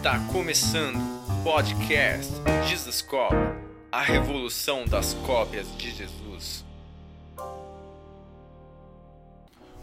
[0.00, 2.32] Está começando o podcast
[2.66, 3.34] Jesus Cop,
[3.92, 6.64] a revolução das cópias de Jesus.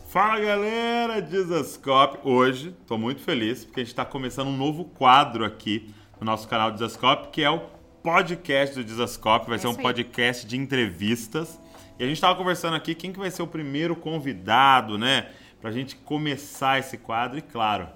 [0.10, 2.18] Fala galera, Jesus Cop.
[2.24, 6.48] Hoje estou muito feliz porque a gente está começando um novo quadro aqui no nosso
[6.48, 7.60] canal Jesus Cop, que é o
[8.02, 9.46] podcast do Jesus Cop.
[9.46, 11.60] Vai É ser um podcast de entrevistas.
[12.00, 15.30] E a gente estava conversando aqui quem que vai ser o primeiro convidado, né?
[15.62, 17.38] Pra gente começar esse quadro.
[17.38, 17.88] E claro,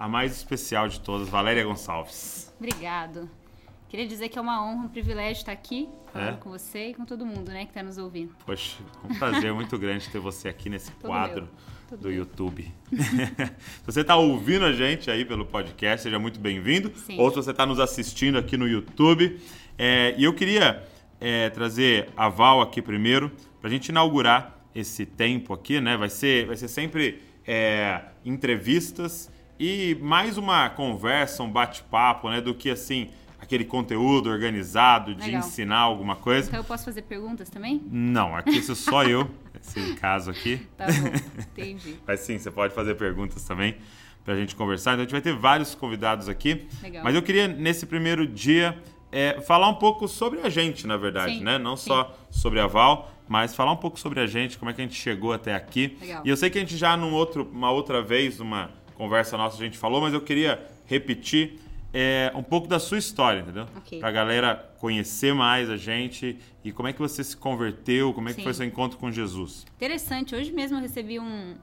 [0.00, 2.50] a mais especial de todas, Valéria Gonçalves.
[2.58, 3.28] Obrigado.
[3.86, 6.36] Queria dizer que é uma honra, um privilégio estar aqui falando É?
[6.38, 8.34] com você e com todo mundo, né, que está nos ouvindo.
[8.46, 11.48] Poxa, é um prazer muito grande ter você aqui nesse Todo quadro
[11.90, 12.16] do meu.
[12.16, 12.72] YouTube.
[12.90, 16.90] se você está ouvindo a gente aí pelo podcast, seja muito bem-vindo.
[16.96, 17.18] Sim.
[17.18, 19.38] Ou se você está nos assistindo aqui no YouTube.
[19.76, 20.82] É, e eu queria
[21.20, 23.30] é, trazer a Val aqui primeiro,
[23.60, 25.96] para a gente inaugurar esse tempo aqui, né?
[25.98, 32.40] Vai ser, vai ser sempre é, entrevistas e mais uma conversa, um bate-papo, né?
[32.40, 35.40] Do que assim, aquele conteúdo organizado de Legal.
[35.40, 36.48] ensinar alguma coisa.
[36.48, 37.82] Então eu posso fazer perguntas também?
[37.90, 39.28] Não, aqui sou só eu,
[39.62, 40.66] esse caso aqui.
[40.78, 41.96] Tá bom, entendi.
[42.08, 43.76] Mas sim, você pode fazer perguntas também
[44.24, 44.92] pra gente conversar.
[44.92, 46.66] Então a gente vai ter vários convidados aqui.
[46.82, 47.04] Legal.
[47.04, 51.34] Mas eu queria, nesse primeiro dia, é, falar um pouco sobre a gente, na verdade,
[51.34, 51.58] Sim, né?
[51.58, 51.88] Não sim.
[51.88, 54.84] só sobre a Val, mas falar um pouco sobre a gente, como é que a
[54.84, 55.98] gente chegou até aqui.
[56.00, 56.22] Legal.
[56.24, 59.56] E eu sei que a gente já num outro, uma outra vez, numa conversa nossa,
[59.56, 61.58] a gente falou, mas eu queria repetir
[61.90, 63.66] é, um pouco da sua história, entendeu?
[63.78, 63.98] Ok.
[63.98, 68.32] Pra galera conhecer mais a gente e como é que você se converteu, como é
[68.32, 68.44] que Sim.
[68.44, 69.64] foi seu encontro com Jesus.
[69.74, 71.54] Interessante, hoje mesmo eu recebi um,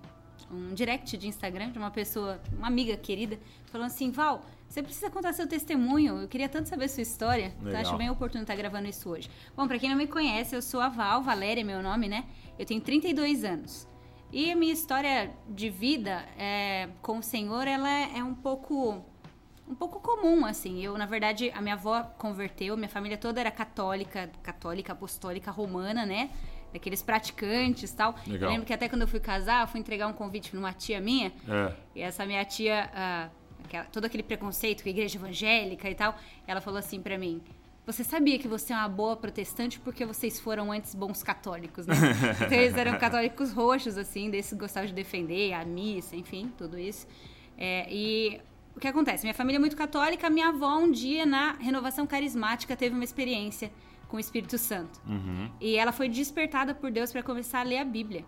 [0.51, 3.37] um direct de Instagram de uma pessoa, uma amiga querida,
[3.71, 7.79] falando assim, Val, você precisa contar seu testemunho, eu queria tanto saber sua história, então
[7.79, 9.29] acho bem oportuno estar gravando isso hoje.
[9.55, 12.25] Bom, pra quem não me conhece, eu sou a Val, Valéria é meu nome, né?
[12.57, 13.87] Eu tenho 32 anos.
[14.31, 19.03] E a minha história de vida é, com o Senhor, ela é, é um pouco
[19.69, 20.81] um pouco comum, assim.
[20.81, 26.05] Eu, na verdade, a minha avó converteu, minha família toda era católica, católica, apostólica, romana,
[26.05, 26.29] né?
[26.71, 28.15] Daqueles praticantes e tal.
[28.25, 28.47] Legal.
[28.49, 31.01] Eu lembro que até quando eu fui casar, eu fui entregar um convite numa tia
[31.01, 31.33] minha.
[31.49, 31.73] É.
[31.95, 33.29] E essa minha tia, ah,
[33.65, 37.41] aquela- todo aquele preconceito com a igreja evangélica e tal, ela falou assim pra mim:
[37.87, 41.95] Você sabia que você é uma boa protestante porque vocês foram antes bons católicos, né?
[42.45, 47.07] então eles eram católicos roxos, assim, desses gostavam de defender a missa, enfim, tudo isso.
[47.57, 48.41] É, e
[48.75, 49.23] o que acontece?
[49.23, 53.71] Minha família é muito católica, minha avó, um dia na renovação carismática, teve uma experiência
[54.09, 54.99] com o Espírito Santo.
[55.07, 55.49] Uhum.
[55.61, 58.25] E ela foi despertada por Deus para começar a ler a Bíblia.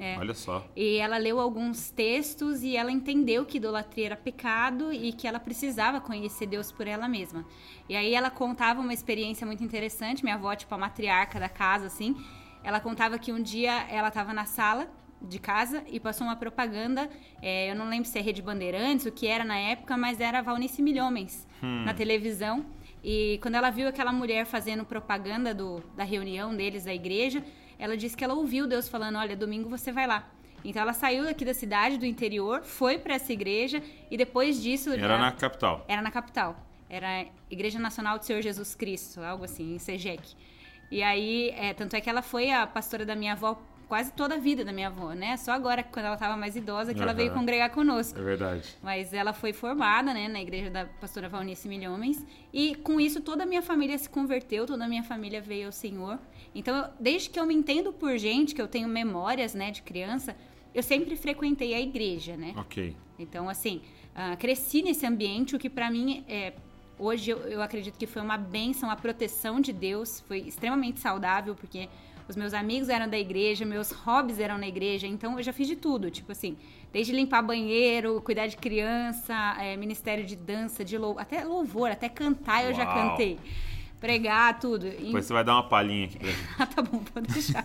[0.00, 0.16] É.
[0.18, 0.66] Olha só.
[0.74, 5.38] E ela leu alguns textos e ela entendeu que idolatria era pecado e que ela
[5.38, 7.44] precisava conhecer Deus por ela mesma.
[7.86, 11.86] E aí ela contava uma experiência muito interessante, minha avó, tipo a matriarca da casa,
[11.86, 12.16] assim.
[12.64, 14.90] Ela contava que um dia ela estava na sala
[15.20, 17.10] de casa e passou uma propaganda,
[17.42, 20.40] é, eu não lembro se é Rede Bandeirantes, o que era na época, mas era
[20.40, 21.46] Valnice Milhomens
[21.84, 22.64] na televisão.
[23.04, 27.44] E quando ela viu aquela mulher fazendo propaganda do, da reunião deles da igreja,
[27.80, 30.28] ela disse que ela ouviu Deus falando: Olha, domingo você vai lá.
[30.64, 34.90] Então ela saiu daqui da cidade, do interior, foi para essa igreja e depois disso.
[34.92, 35.84] Era ela- na capital.
[35.88, 36.54] era na capital.
[36.88, 40.34] Era a Igreja Nacional do Senhor Jesus Cristo, algo assim, em Sejec.
[40.90, 44.34] E aí, é, tanto é que ela foi a pastora da minha avó quase toda
[44.34, 45.36] a vida da minha avó, né?
[45.36, 47.16] Só agora, quando ela estava mais idosa, que ela Aham.
[47.16, 48.18] veio congregar conosco.
[48.18, 48.76] É verdade.
[48.82, 52.24] Mas ela foi formada, né, na igreja da pastora Valnice Milhomens.
[52.52, 55.72] E com isso toda a minha família se converteu, toda a minha família veio ao
[55.72, 56.18] Senhor.
[56.54, 60.36] Então, desde que eu me entendo por gente, que eu tenho memórias, né, de criança,
[60.74, 62.54] eu sempre frequentei a igreja, né?
[62.56, 62.96] Ok.
[63.18, 63.80] Então, assim,
[64.14, 66.52] ah, cresci nesse ambiente, o que pra mim é.
[66.98, 71.54] Hoje eu, eu acredito que foi uma bênção, a proteção de Deus, foi extremamente saudável,
[71.54, 71.88] porque
[72.28, 75.66] os meus amigos eram da igreja, meus hobbies eram na igreja, então eu já fiz
[75.66, 76.58] de tudo, tipo assim,
[76.92, 82.08] desde limpar banheiro, cuidar de criança, eh, ministério de dança, de lou até louvor, até
[82.08, 82.94] cantar eu já Uau.
[82.94, 83.38] cantei.
[84.00, 84.86] Pregar, tudo.
[84.86, 86.48] E- Depois você vai dar uma palhinha aqui pra gente.
[86.58, 87.62] ah, tá bom, pode deixar.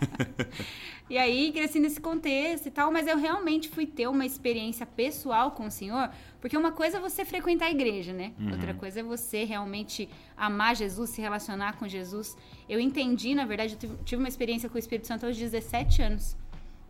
[1.10, 5.52] e aí, cresci nesse contexto e tal, mas eu realmente fui ter uma experiência pessoal
[5.52, 6.10] com o Senhor,
[6.42, 8.34] porque uma coisa é você frequentar a igreja, né?
[8.52, 12.36] Outra coisa é você realmente amar Jesus, se relacionar com Jesus.
[12.68, 16.36] Eu entendi, na verdade, eu tive uma experiência com o Espírito Santo aos 17 anos,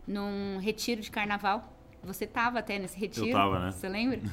[0.06, 1.72] num retiro de carnaval.
[2.04, 3.30] Você tava até nesse retiro.
[3.32, 3.72] tava, né?
[3.72, 4.20] Você lembra?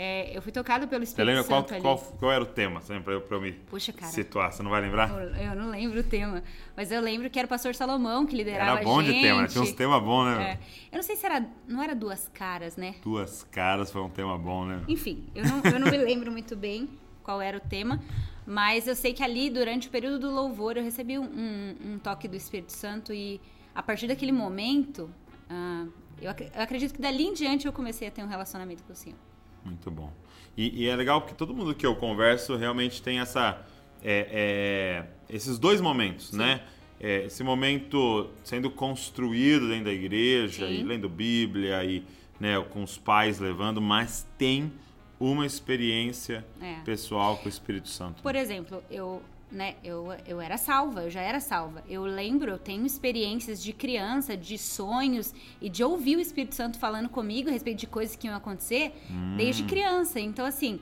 [0.00, 1.82] É, eu fui tocada pelo Você Espírito lembra qual, Santo ali.
[1.82, 2.80] qual, qual era o tema?
[2.80, 4.12] Você lembra pra eu, eu me Puxa, cara.
[4.12, 4.52] situar?
[4.52, 5.10] Você não vai lembrar?
[5.10, 6.40] Eu eu não lembro o tema,
[6.76, 9.16] mas eu lembro que era o pastor Salomão que liderava Era bom a gente.
[9.16, 9.48] de tema, né?
[9.48, 10.52] Tinha uns temas bons, né?
[10.52, 10.58] É.
[10.92, 11.44] Eu não sei se era.
[11.66, 12.94] Não era duas caras, né?
[13.02, 14.80] Duas caras foi um tema bom, né?
[14.86, 16.88] Enfim, eu não, eu não me lembro muito bem
[17.24, 18.00] qual era o tema,
[18.46, 21.98] mas eu sei que ali, durante o período do louvor, eu recebi um, um- um
[21.98, 23.40] toque do Espírito Santo e
[23.74, 25.10] a partir daquele momento,
[25.50, 25.86] ah,
[26.20, 28.92] eu, ac- eu acredito que dali em diante eu comecei a ter um relacionamento com
[28.92, 29.18] o Senhor.
[29.64, 30.12] Muito bom.
[30.56, 33.64] E, e, é legal porque todo mundo que eu converso realmente tem essa,
[34.02, 36.38] é, é, esses dois momentos, Sim.
[36.38, 36.62] né?
[37.00, 40.80] É, esse momento sendo construído dentro da igreja Sim.
[40.80, 42.04] e lendo Bíblia e
[42.40, 44.72] né, com os pais levando, mas tem
[45.20, 46.74] uma experiência é.
[46.84, 48.20] pessoal com o Espírito Santo.
[48.22, 51.82] Por exemplo, eu né, eu, eu era salva, eu já era salva.
[51.88, 56.78] Eu lembro, eu tenho experiências de criança, de sonhos e de ouvir o Espírito Santo
[56.78, 59.36] falando comigo a respeito de coisas que iam acontecer hum.
[59.36, 60.20] desde criança.
[60.20, 60.80] Então, assim,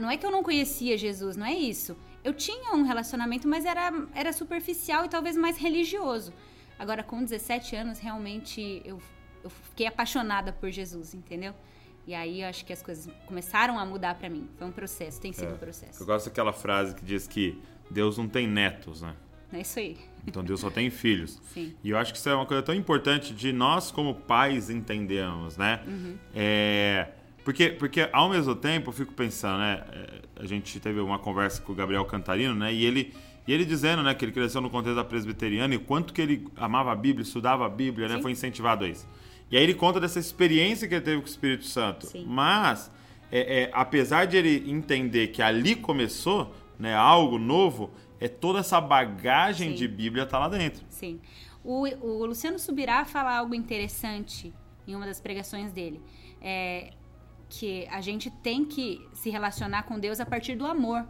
[0.00, 1.96] não é que eu não conhecia Jesus, não é isso.
[2.24, 6.32] Eu tinha um relacionamento, mas era, era superficial e talvez mais religioso.
[6.78, 9.00] Agora, com 17 anos, realmente eu,
[9.42, 11.54] eu fiquei apaixonada por Jesus, entendeu?
[12.06, 14.48] E aí eu acho que as coisas começaram a mudar para mim.
[14.56, 16.02] Foi um processo, tem sido é, um processo.
[16.02, 19.14] Eu gosto daquela frase que diz que Deus não tem netos, né?
[19.52, 19.96] É isso aí.
[20.26, 21.40] Então Deus só tem filhos.
[21.54, 21.74] Sim.
[21.82, 25.56] E eu acho que isso é uma coisa tão importante de nós, como pais, entendermos,
[25.56, 25.80] né?
[25.86, 26.16] Uhum.
[26.34, 27.08] É,
[27.44, 29.84] porque, porque ao mesmo tempo eu fico pensando, né?
[29.92, 32.72] É, a gente teve uma conversa com o Gabriel Cantarino, né?
[32.72, 33.14] E ele,
[33.46, 36.46] e ele dizendo, né, que ele cresceu no contexto da presbiteriana e quanto que ele
[36.56, 38.20] amava a Bíblia, estudava a Bíblia, né?
[38.20, 39.08] Foi incentivado a isso.
[39.50, 42.06] E aí ele conta dessa experiência que ele teve com o Espírito Santo.
[42.06, 42.26] Sim.
[42.28, 42.90] Mas,
[43.32, 47.90] é, é, apesar de ele entender que ali começou, né, algo novo,
[48.20, 49.76] é toda essa bagagem Sim.
[49.76, 50.84] de Bíblia tá lá dentro.
[50.88, 51.20] Sim.
[51.64, 54.54] O, o, Luciano Subirá fala algo interessante
[54.86, 56.00] em uma das pregações dele.
[56.40, 56.92] É
[57.48, 61.06] que a gente tem que se relacionar com Deus a partir do amor.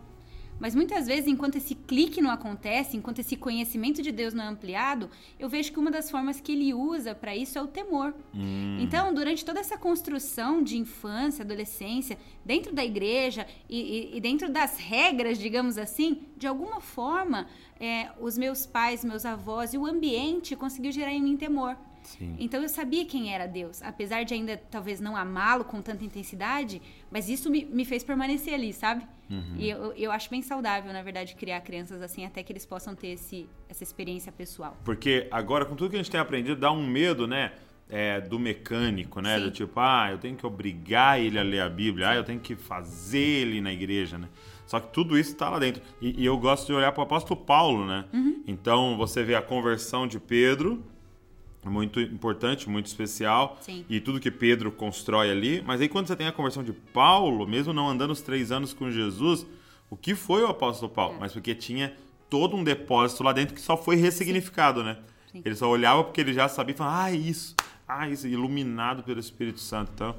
[0.58, 4.48] Mas muitas vezes, enquanto esse clique não acontece, enquanto esse conhecimento de Deus não é
[4.48, 5.08] ampliado,
[5.38, 8.14] eu vejo que uma das formas que ele usa para isso é o temor.
[8.34, 8.78] Hum.
[8.80, 14.50] Então, durante toda essa construção de infância, adolescência, dentro da igreja e, e, e dentro
[14.50, 17.46] das regras, digamos assim, de alguma forma,
[17.78, 21.76] é, os meus pais, meus avós e o ambiente conseguiu gerar em mim temor.
[22.16, 22.36] Sim.
[22.38, 26.80] Então eu sabia quem era Deus, apesar de ainda talvez não amá-lo com tanta intensidade,
[27.10, 29.06] mas isso me, me fez permanecer ali, sabe?
[29.28, 29.56] Uhum.
[29.58, 32.94] E eu, eu acho bem saudável, na verdade, criar crianças assim, até que eles possam
[32.94, 34.76] ter esse, essa experiência pessoal.
[34.84, 37.52] Porque agora, com tudo que a gente tem aprendido, dá um medo, né?
[37.90, 39.38] É, do mecânico, né?
[39.38, 39.44] Sim.
[39.44, 42.38] Do tipo, ah, eu tenho que obrigar ele a ler a Bíblia, ah, eu tenho
[42.38, 44.28] que fazer ele na igreja, né?
[44.66, 45.82] Só que tudo isso está lá dentro.
[45.98, 48.04] E, e, eu gosto de olhar para o apóstolo Paulo, né?
[48.12, 48.42] Uhum.
[48.46, 50.84] Então você vê a conversão de Pedro,
[51.64, 53.58] muito importante, muito especial.
[53.60, 53.84] Sim.
[53.88, 55.62] E tudo que Pedro constrói ali.
[55.66, 58.72] Mas aí quando você tem a conversão de Paulo, mesmo não andando os três anos
[58.72, 59.46] com Jesus,
[59.90, 61.16] o que foi o apóstolo Paulo?
[61.16, 61.20] É.
[61.20, 61.94] Mas porque tinha
[62.30, 64.86] todo um depósito lá dentro que só foi ressignificado, Sim.
[64.86, 64.98] né?
[65.32, 65.42] Sim.
[65.44, 67.54] Ele só olhava porque ele já sabia e falava, ah, isso,
[67.86, 69.92] ah, isso, iluminado pelo Espírito Santo.
[69.94, 70.14] Então,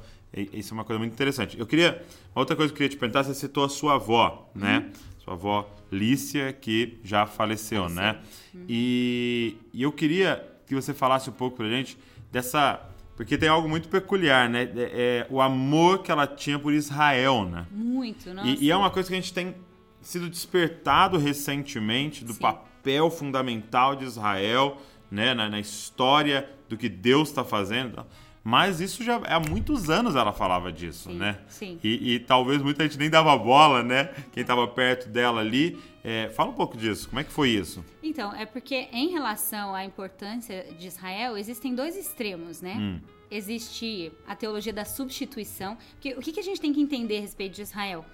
[0.52, 1.58] isso é uma coisa muito interessante.
[1.58, 2.02] Eu queria,
[2.34, 4.78] uma outra coisa que eu queria te perguntar, você citou a sua avó, né?
[4.78, 4.92] Uhum.
[5.24, 8.02] Sua avó Lícia, que já faleceu, faleceu.
[8.02, 8.20] né?
[8.54, 8.64] Uhum.
[8.68, 11.98] E, e eu queria que você falasse um pouco pra gente
[12.30, 12.80] dessa.
[13.16, 14.62] Porque tem algo muito peculiar, né?
[14.62, 17.66] É, é, o amor que ela tinha por Israel, né?
[17.70, 18.48] Muito, nossa.
[18.48, 19.54] E, e, é uma coisa que a gente tem
[20.00, 22.38] sido despertado recentemente do Sim.
[22.38, 24.78] papel fundamental de Israel,
[25.10, 25.34] né?
[25.34, 28.06] Na, na história do que Deus está fazendo.
[28.42, 31.38] Mas isso já há muitos anos ela falava disso, sim, né?
[31.46, 31.78] Sim.
[31.84, 34.04] E, e, talvez muita gente nem dava bola, né?
[34.32, 35.78] Quem estava perto dela ali.
[36.02, 37.08] É, fala um pouco disso.
[37.08, 37.84] Como é que foi isso?
[38.02, 42.76] Então, é porque em relação à importância de Israel, existem dois extremos, né?
[42.78, 43.00] Hum.
[43.30, 45.76] Existe a teologia da substituição.
[45.92, 48.04] Porque, o que, que a gente tem que entender a respeito de Israel?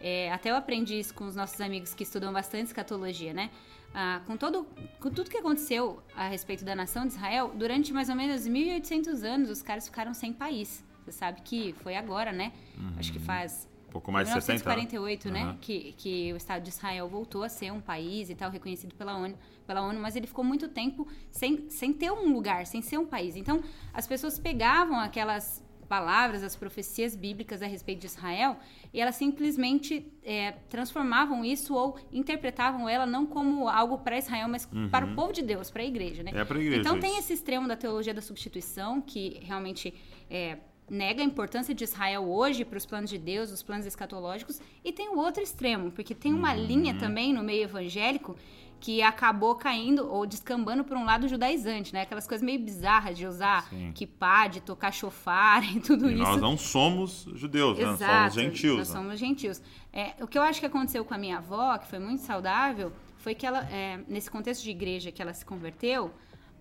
[0.00, 3.50] É, até eu aprendi isso com os nossos amigos que estudam bastante escatologia, né?
[3.98, 4.66] Ah, com, todo,
[5.00, 9.24] com tudo que aconteceu a respeito da nação de Israel, durante mais ou menos 1.800
[9.24, 10.84] anos, os caras ficaram sem país.
[11.02, 12.52] Você sabe que foi agora, né?
[12.76, 12.92] Uhum.
[12.98, 15.44] Acho que faz pouco mais de 1948, né?
[15.46, 15.56] Uhum.
[15.58, 19.16] Que, que o Estado de Israel voltou a ser um país e tal, reconhecido pela
[19.16, 19.34] ONU,
[19.66, 23.06] pela ONU, mas ele ficou muito tempo sem, sem ter um lugar, sem ser um
[23.06, 23.34] país.
[23.34, 23.62] Então,
[23.94, 28.56] as pessoas pegavam aquelas palavras, as profecias bíblicas a respeito de Israel,
[28.92, 34.68] e elas simplesmente é, transformavam isso ou interpretavam ela não como algo para Israel, mas
[34.72, 34.88] uhum.
[34.88, 36.32] para o povo de Deus, para a igreja, né?
[36.34, 36.80] É para a igreja.
[36.80, 39.94] Então tem esse extremo da teologia da substituição que realmente
[40.28, 44.60] é, nega a importância de Israel hoje para os planos de Deus, os planos escatológicos,
[44.84, 46.64] e tem o outro extremo, porque tem uma uhum.
[46.64, 48.36] linha também no meio evangélico
[48.80, 52.02] que acabou caindo ou descambando por um lado judaizante, né?
[52.02, 53.92] Aquelas coisas meio bizarras de usar Sim.
[53.92, 56.22] kippah, de tocar chofar e tudo e isso.
[56.22, 58.06] nós não somos judeus, Exato, né?
[58.06, 58.76] Nós somos gentios.
[58.78, 58.94] Nós né?
[58.94, 59.62] somos gentios.
[59.92, 62.92] É, o que eu acho que aconteceu com a minha avó, que foi muito saudável,
[63.18, 66.12] foi que ela, é, nesse contexto de igreja que ela se converteu,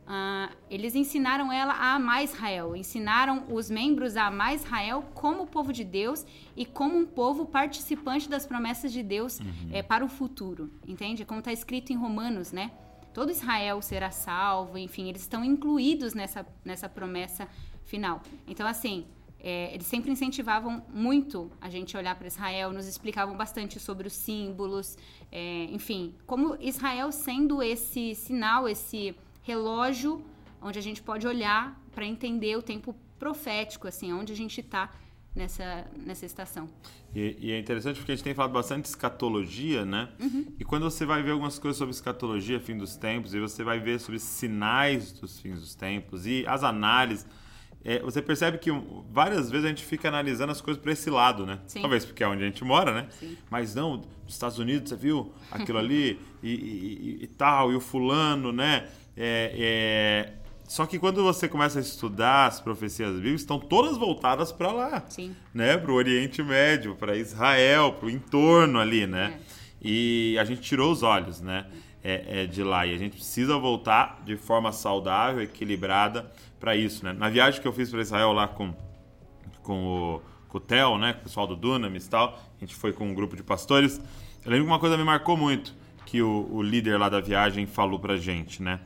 [0.06, 5.74] Uh, eles ensinaram ela a amar Israel, ensinaram os membros a amar Israel como povo
[5.74, 6.24] de Deus
[6.56, 9.70] e como um povo participante das promessas de Deus uhum.
[9.72, 11.26] é, para o futuro, entende?
[11.26, 12.72] Como está escrito em Romanos, né?
[13.16, 17.48] Todo Israel será salvo, enfim, eles estão incluídos nessa, nessa promessa
[17.84, 18.22] final.
[18.46, 19.08] Então, assim,
[19.40, 24.14] é, eles sempre incentivavam muito a gente olhar para Israel, nos explicavam bastante sobre os
[24.14, 24.98] símbolos,
[25.32, 30.22] é, enfim, como Israel sendo esse sinal, esse relógio
[30.62, 34.92] onde a gente pode olhar para entender o tempo profético, assim, onde a gente está
[35.36, 36.68] nessa, nessa estação.
[37.14, 40.10] E, e, é interessante porque a gente tem falado bastante de escatologia, né?
[40.20, 40.48] Uhum.
[40.60, 43.80] E quando você vai ver algumas coisas sobre escatologia, fim dos tempos, e você vai
[43.80, 47.26] ver sobre sinais dos fins dos tempos e as análises,
[47.84, 48.72] é, você percebe que
[49.12, 51.60] várias vezes a gente fica analisando as coisas por esse lado, né?
[51.68, 51.82] Sim.
[51.82, 53.08] Talvez porque é onde a gente mora, né?
[53.20, 53.38] Sim.
[53.50, 57.80] Mas não, nos Estados Unidos, você viu aquilo ali e, e, e, tal, e o
[57.80, 58.90] fulano, né?
[59.18, 64.52] É, é só que quando você começa a estudar as profecias bíblicas, estão todas voltadas
[64.52, 65.36] para lá, Sim.
[65.54, 65.78] né?
[65.78, 69.40] Para o Oriente Médio, para Israel, para o entorno ali, né?
[69.40, 69.56] É.
[69.82, 71.68] E a gente tirou os olhos, né?
[72.04, 77.04] É, é, de lá e a gente precisa voltar de forma saudável, equilibrada para isso,
[77.04, 77.14] né?
[77.14, 78.74] Na viagem que eu fiz para Israel lá com
[79.62, 81.14] com o, com o Theo, né?
[81.14, 84.00] Com o pessoal do Dunamis e tal, a gente foi com um grupo de pastores.
[84.44, 85.74] Eu lembro que uma coisa me marcou muito
[86.06, 88.80] que o, o líder lá da viagem falou para gente, né?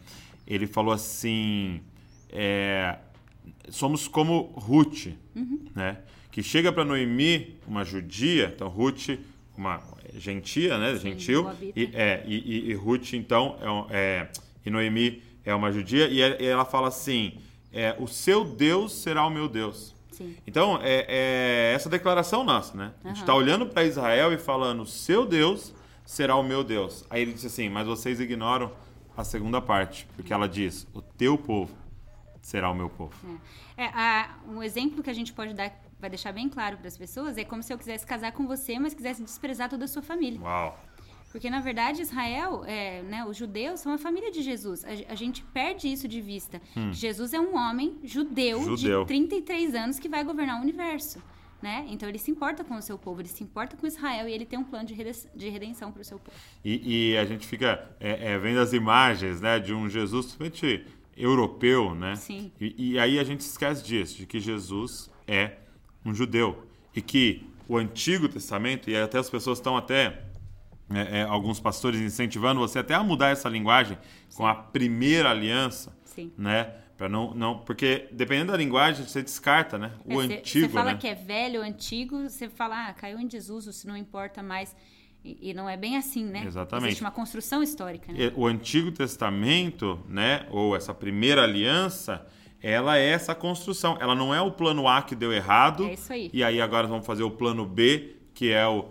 [0.49, 1.79] ele falou assim:
[2.31, 2.97] é,
[3.69, 5.65] somos como Ruth, uhum.
[5.75, 5.99] né?
[6.31, 9.19] Que chega para Noemi, uma judia, então Ruth,
[9.55, 9.81] uma
[10.15, 10.93] gentia, né?
[10.93, 13.57] Sim, Gentil, e, é, e, e, Ruth, então,
[13.91, 14.29] é, é,
[14.65, 17.33] e Noemi é uma judia, e ela fala assim:
[17.71, 19.93] é, o seu Deus será o meu Deus.
[20.11, 20.35] Sim.
[20.45, 22.91] Então, é, é, essa declaração nossa, né?
[23.03, 23.23] A gente Uhum.
[23.23, 25.73] está olhando para Israel e falando: seu Deus
[26.09, 27.05] será o meu Deus.
[27.09, 28.71] Aí ele disse assim: mas vocês ignoram
[29.15, 31.75] a segunda parte, porque ela diz: o teu povo
[32.41, 33.13] será o meu povo.
[33.77, 36.97] É, a- um exemplo que a gente pode dar, vai deixar bem claro para as
[36.97, 40.01] pessoas, é como se eu quisesse casar com você, mas quisesse desprezar toda a sua
[40.01, 40.39] família.
[40.41, 40.77] Uau!
[41.31, 44.83] Porque, na verdade, Israel, é, né, os judeus são a família de Jesus.
[44.83, 46.59] A, a gente perde isso de vista.
[46.91, 48.75] Jesus é um homem judeu, Hum.
[48.75, 49.01] Judeu.
[49.01, 51.21] de 33 anos que vai governar o universo.
[51.61, 51.85] Né?
[51.89, 54.45] Então, ele se importa com o seu povo, ele se importa com Israel e ele
[54.45, 56.35] tem um plano de rede- de redenção para o seu povo.
[56.63, 60.85] E, e a gente fica é, é, vendo as imagens né, de um Jesus totalmente
[61.17, 62.15] europeu, né?
[62.15, 62.49] Sim.
[62.61, 65.57] E, e aí a gente esquece disso, de que Jesus é
[66.05, 66.65] um judeu.
[66.95, 70.23] E que o Antigo Testamento, e até as pessoas estão até,
[70.89, 73.97] é, é, alguns pastores incentivando você até a mudar essa linguagem
[74.33, 76.31] com a primeira aliança, Sim.
[76.37, 76.73] né?
[76.99, 79.93] Para não, não, porque dependendo da linguagem você descarta, né?
[80.03, 80.97] O É, antigo, Você fala né?
[80.99, 84.75] que é velho, antigo, você fala, ah, caiu em desuso, se não importa mais.
[85.23, 86.43] E, e não é bem assim, né?
[86.45, 86.87] Exatamente.
[86.87, 88.33] Existe uma construção histórica, né?
[88.35, 92.25] O Antigo Testamento, né, ou essa primeira aliança,
[92.61, 93.97] ela é essa construção.
[94.01, 95.85] Ela não é o plano A que deu errado.
[95.85, 96.29] É isso aí.
[96.33, 98.83] E aí agora vamos fazer o plano B, que é o-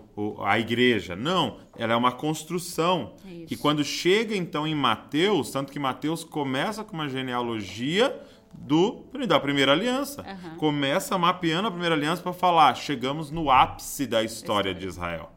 [0.42, 1.14] a igreja.
[1.16, 3.14] Não, ela é uma construção.
[3.26, 3.54] É isso.
[3.54, 8.18] E quando chega então em Mateus, tanto que Mateus começa com uma genealogia
[8.52, 10.22] do da primeira aliança.
[10.22, 10.56] Aham.
[10.56, 15.30] Começa mapeando a primeira aliança para falar, chegamos no ápice da história de Israel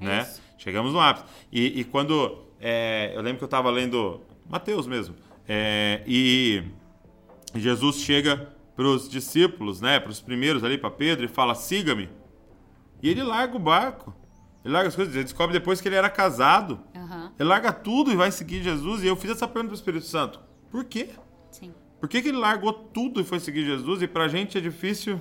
[0.00, 0.22] É né?
[0.22, 0.40] isso.
[0.56, 1.24] Chegamos no ápice.
[1.52, 2.38] E, e quando.
[2.60, 5.14] é, eu lembro que eu estava lendo Mateus mesmo.
[5.48, 6.62] é, e
[7.54, 10.00] Jesus chega para os discípulos, né?
[10.00, 12.08] Para os primeiros ali, para Pedro, e fala: siga-me.
[13.02, 14.14] E ele larga o barco.
[14.64, 15.14] Ele larga as coisas.
[15.14, 16.80] Ele descobre depois que ele era casado.
[16.94, 19.02] Aham, Ele larga tudo e vai seguir Jesus.
[19.02, 20.40] E eu fiz essa pergunta para o Espírito Santo:
[20.70, 21.08] por quê?
[21.50, 21.72] sim.
[22.00, 24.02] Por que, que ele largou tudo e foi seguir Jesus?
[24.02, 25.20] E pra gente é difícil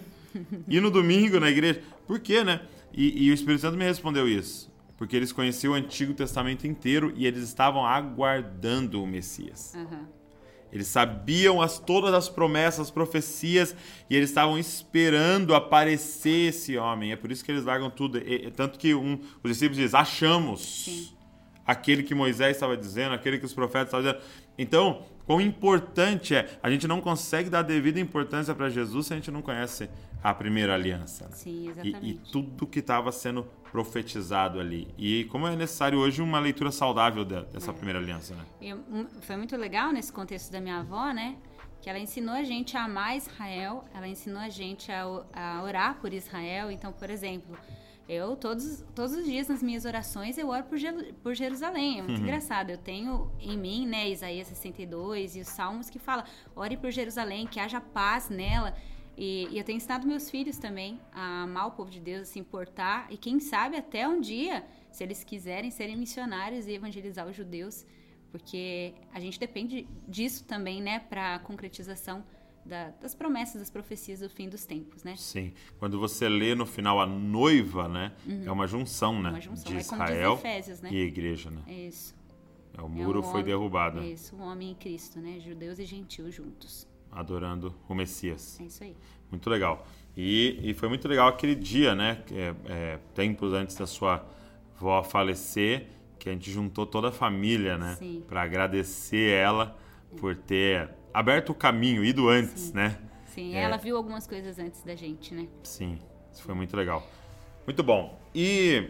[0.68, 1.82] ir no domingo na igreja.
[2.08, 2.62] Por quê, né?
[2.92, 4.72] E, e o Espírito Santo me respondeu isso.
[4.98, 9.74] Porque eles conheciam o Antigo Testamento inteiro e eles estavam aguardando o Messias.
[9.76, 10.08] Aham.
[10.72, 13.76] Eles sabiam as, todas as promessas, as profecias,
[14.10, 17.12] e eles estavam esperando aparecer esse homem.
[17.12, 18.18] É por isso que eles largam tudo.
[18.18, 21.10] E- e- tanto que um, os discípulos dizem: achamos Sim.
[21.66, 24.24] aquele que Moisés estava dizendo, aquele que os profetas estavam dizendo.
[24.58, 26.60] Então, quão importante é.
[26.62, 29.90] A gente não consegue dar devida importância para Jesus se a gente não conhece
[30.24, 31.26] a primeira aliança.
[31.26, 31.32] né?
[31.34, 32.10] Sim, E, exatamente.
[32.10, 34.88] e tudo que estava sendo profetizado ali.
[34.98, 37.42] E como é necessário hoje uma leitura saudável de- É.
[37.44, 38.44] dessa primeira aliança, né?
[38.62, 38.76] E,
[39.22, 41.36] foi muito legal nesse contexto da minha avó, né?
[41.82, 45.96] Que ela ensinou a gente a amar Israel, ela ensinou a gente a, a orar
[46.00, 46.70] por Israel.
[46.70, 47.58] Então, por exemplo,
[48.14, 52.00] eu todos, todos os dias nas minhas orações eu oro por, Jelu- por Jerusalém.
[52.00, 52.70] É muito engraçado.
[52.70, 56.26] Eu tenho em mim, né, Isaías 62 e os Salmos que fala:
[56.56, 58.76] ore por Jerusalém, que haja paz nela.
[59.18, 62.26] E, e eu tenho ensinado meus filhos também a amar o povo de Deus, a
[62.26, 63.08] se importar.
[63.12, 67.86] E quem sabe até um dia, se eles quiserem serem missionários e evangelizar os judeus,
[68.32, 72.24] porque a gente depende disso também, né, para a concretização
[72.66, 75.16] da- das promessas, das profecias do fim dos tempos, né?
[75.18, 75.54] Sim.
[75.80, 78.12] Quando você lê no final a noiva, né?
[78.46, 79.30] É uma junção, né?
[79.32, 79.72] Uma junção.
[79.72, 80.90] De É Israel Efésios, né?
[80.92, 81.62] e a igreja, né?
[81.68, 82.16] É isso.
[82.78, 85.40] É, o É muro um foi homem- derrubado, É isso, o homem em Cristo, né?
[85.40, 86.88] Judeus e gentios juntos.
[87.12, 88.58] adorando o Messias.
[88.62, 88.96] É isso aí.
[89.30, 89.86] Muito legal.
[90.16, 92.24] E, e foi muito legal aquele dia, né?
[92.32, 94.26] É, é, tempos antes da sua
[94.78, 95.88] avó falecer,
[96.18, 97.96] que a gente juntou toda a família, né?
[98.00, 98.24] Sim.
[98.28, 99.78] Para agradecer ela
[100.18, 102.74] por ter aberto o caminho, ido antes, Sim.
[102.74, 102.98] né?
[103.26, 103.62] Sim, É.
[103.62, 105.48] ela viu algumas coisas antes da gente, né?
[105.64, 106.00] Sim,
[106.34, 107.08] isso foi muito legal.
[107.66, 108.20] Muito bom.
[108.36, 108.90] E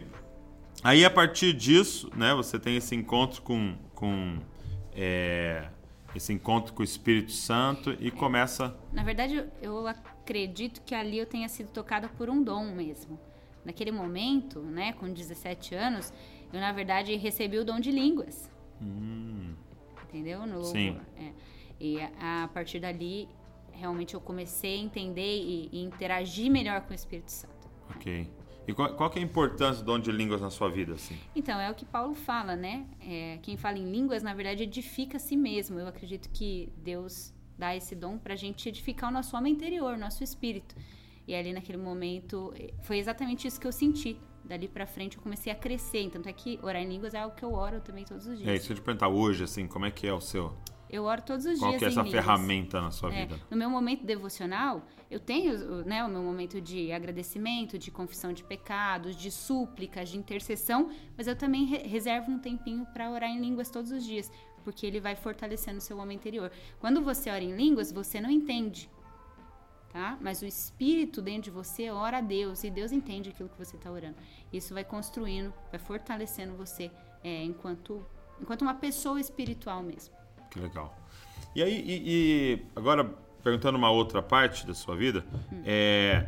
[0.82, 4.38] aí, a partir disso, né, você tem esse encontro com, com
[4.94, 5.68] é,
[6.14, 8.76] esse encontro com o Espírito Santo e começa.
[8.92, 13.18] Na verdade, eu- acredito que ali eu tenha sido tocada por um dom mesmo.
[13.64, 16.12] Naquele momento, né, com 17 anos,
[16.52, 18.50] eu na verdade recebi o dom de línguas.
[20.04, 20.46] Entendeu?
[20.46, 20.64] No.
[20.64, 20.98] Sim.
[21.16, 21.30] É.
[21.84, 23.28] E a, a partir dali,
[23.72, 27.68] realmente eu comecei a entender e, e interagir melhor com o Espírito Santo.
[27.96, 28.30] Ok.
[28.68, 31.18] E qual, qual que é a importância do dom de línguas na sua vida, assim?
[31.34, 32.86] Então, é o que Paulo fala, né?
[33.00, 35.80] É, quem fala em línguas, na verdade, edifica a si mesmo.
[35.80, 40.22] Eu acredito que Deus dá esse dom pra gente edificar o nosso homem interior, nosso
[40.22, 40.76] espírito.
[41.26, 44.16] E ali naquele momento, eh, foi exatamente isso que eu senti.
[44.44, 46.08] Dali pra frente eu comecei a crescer.
[46.10, 48.44] Tanto é que orar em línguas é algo que eu oro também todos os É
[48.44, 48.56] dias.
[48.58, 50.56] isso que eu te perguntar hoje, assim, como é que é o seu.
[50.92, 53.40] Eu oro todos os Qual dias que é essa ferramenta na sua É, vida?
[53.50, 58.44] no meu momento devocional, eu tenho né, o meu momento de agradecimento, de confissão de
[58.44, 63.40] pecados, de súplicas, de intercessão, mas eu também re- reservo um tempinho para orar em
[63.40, 64.30] línguas todos os dias,
[64.62, 66.52] porque ele vai fortalecendo o seu homem interior.
[66.78, 68.90] Quando você ora em línguas, você não entende,
[69.90, 70.18] tá?
[70.20, 73.76] Mas o espírito dentro de você ora a Deus e Deus entende aquilo que você
[73.76, 74.16] está orando.
[74.52, 76.90] Isso vai construindo, vai fortalecendo você
[77.24, 78.04] é, enquanto,
[78.40, 80.14] enquanto uma pessoa espiritual mesmo.
[80.52, 80.94] Que legal.
[81.56, 83.04] E aí, e, e agora,
[83.42, 85.24] perguntando uma outra parte da sua vida,
[85.64, 86.26] é,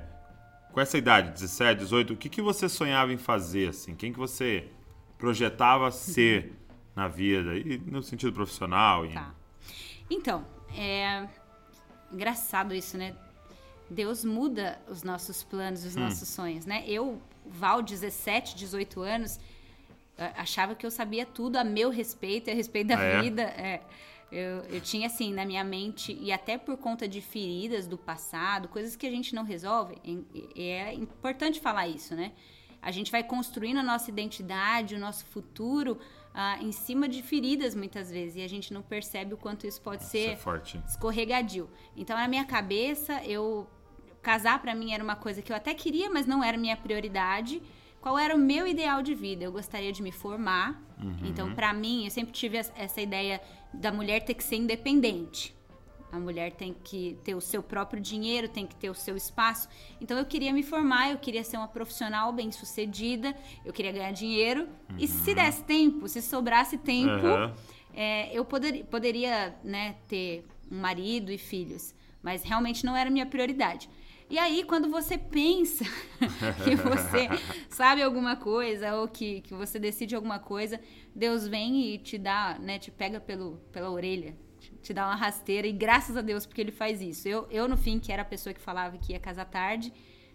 [0.72, 3.94] com essa idade, 17, 18, o que, que você sonhava em fazer, assim?
[3.94, 4.68] Quem que você
[5.18, 6.52] projetava ser
[6.96, 7.54] na vida?
[7.56, 9.04] E no sentido profissional?
[9.04, 9.12] E...
[9.12, 9.34] Tá.
[10.10, 10.44] Então,
[10.76, 11.28] é
[12.10, 13.14] engraçado isso, né?
[13.90, 15.88] Deus muda os nossos planos, Hum.
[15.88, 16.82] os nossos sonhos, né?
[16.86, 19.38] Eu, Val, 17, 18 anos,
[20.36, 23.20] achava que eu sabia tudo a meu respeito, a respeito da Ah, é?
[23.22, 23.42] vida.
[23.42, 23.82] É.
[24.32, 28.68] Eu, eu tinha, assim, na minha mente, e até por conta de feridas do passado,
[28.68, 29.96] coisas que a gente não resolve,
[30.56, 32.32] é importante falar isso, né?
[32.82, 35.98] A gente vai construindo a nossa identidade, o nosso futuro,
[36.34, 39.80] ah, em cima de feridas, muitas vezes, e a gente não percebe o quanto isso
[39.80, 40.82] pode Isso ser é forte.
[40.86, 41.70] escorregadio.
[41.96, 43.66] Então, na minha cabeça, eu
[44.20, 47.62] casar pra mim era uma coisa que eu até queria, mas não era minha prioridade.
[48.04, 49.44] Qual era o meu ideal de vida?
[49.44, 50.78] Eu gostaria de me formar.
[51.24, 53.40] Então, pra mim, eu sempre tive es- essa ideia
[53.72, 55.54] da mulher ter que ser independente.
[56.12, 59.70] A mulher tem que ter o seu próprio dinheiro, tem que ter o seu espaço.
[60.02, 64.68] Então eu queria me formar, eu queria ser uma profissional bem-sucedida, eu queria ganhar dinheiro.
[64.98, 67.54] E se desse tempo, se sobrasse tempo, Aham.
[67.94, 73.24] é, eu poder, poderia né, ter um marido e filhos, mas realmente não era minha
[73.24, 73.88] prioridade.
[74.28, 75.84] E aí, quando você pensa
[76.64, 77.28] que você
[77.68, 80.80] sabe alguma coisa ou que, que você decide alguma coisa,
[81.14, 84.34] Deus vem e te dá, né, te pega pelo, pela orelha,
[84.82, 87.28] te- dá uma rasteira, e graças a Deus porque ele faz isso.
[87.28, 89.92] Eu, eu, no fim, que era a pessoa que falava que ia casar tarde,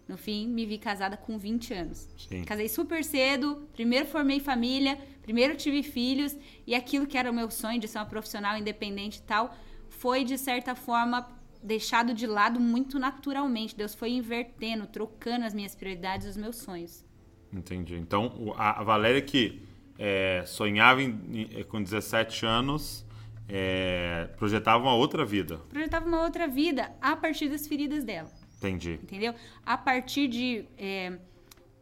[0.07, 2.07] no fim, me vi casada com 20 anos.
[2.17, 2.43] Sim.
[2.43, 7.49] Casei super cedo, primeiro formei família, primeiro tive filhos, e aquilo que era o meu
[7.51, 9.55] sonho de ser uma profissional independente e tal,
[9.89, 13.75] foi de certa forma deixado de lado muito naturalmente.
[13.75, 17.05] Deus foi invertendo, trocando as minhas prioridades e os meus sonhos.
[17.51, 17.95] Entendi.
[17.95, 19.61] Então, a, Valéria que
[19.97, 21.19] é, sonhava em-
[21.59, 23.05] em- com 17 anos,
[23.47, 25.57] é, projetava uma outra vida.
[25.69, 28.29] Projetava uma outra vida a partir das feridas dela.
[28.57, 28.99] Entendi.
[29.01, 29.33] entendeu?
[29.65, 31.17] A partir de, é,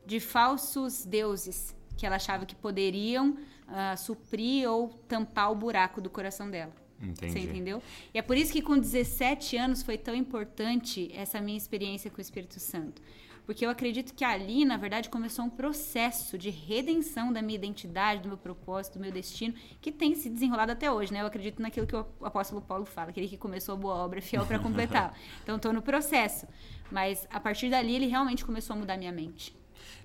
[0.06, 3.36] de falsos deuses que ela achava que poderiam
[3.68, 6.72] ah, suprir ou tampar o buraco do coração dela.
[7.02, 7.34] Entendi.
[7.34, 7.82] Você entendeu?
[8.14, 12.18] E é por isso que com 17 anos foi tão importante essa minha experiência com
[12.18, 13.02] o Espírito Santo.
[13.48, 18.22] Porque eu acredito que ali, na verdade, começou um processo de redenção da minha identidade,
[18.22, 21.22] do meu propósito, do meu destino, que tem se desenrolado até hoje, né?
[21.22, 24.22] Eu acredito naquilo que o apóstolo Paulo fala, aquele que começou a boa obra é
[24.22, 25.14] fiel para completá-la.
[25.44, 26.46] Então, estou no processo.
[26.92, 29.56] Mas, a partir dali, ele realmente começou a mudar minha mente.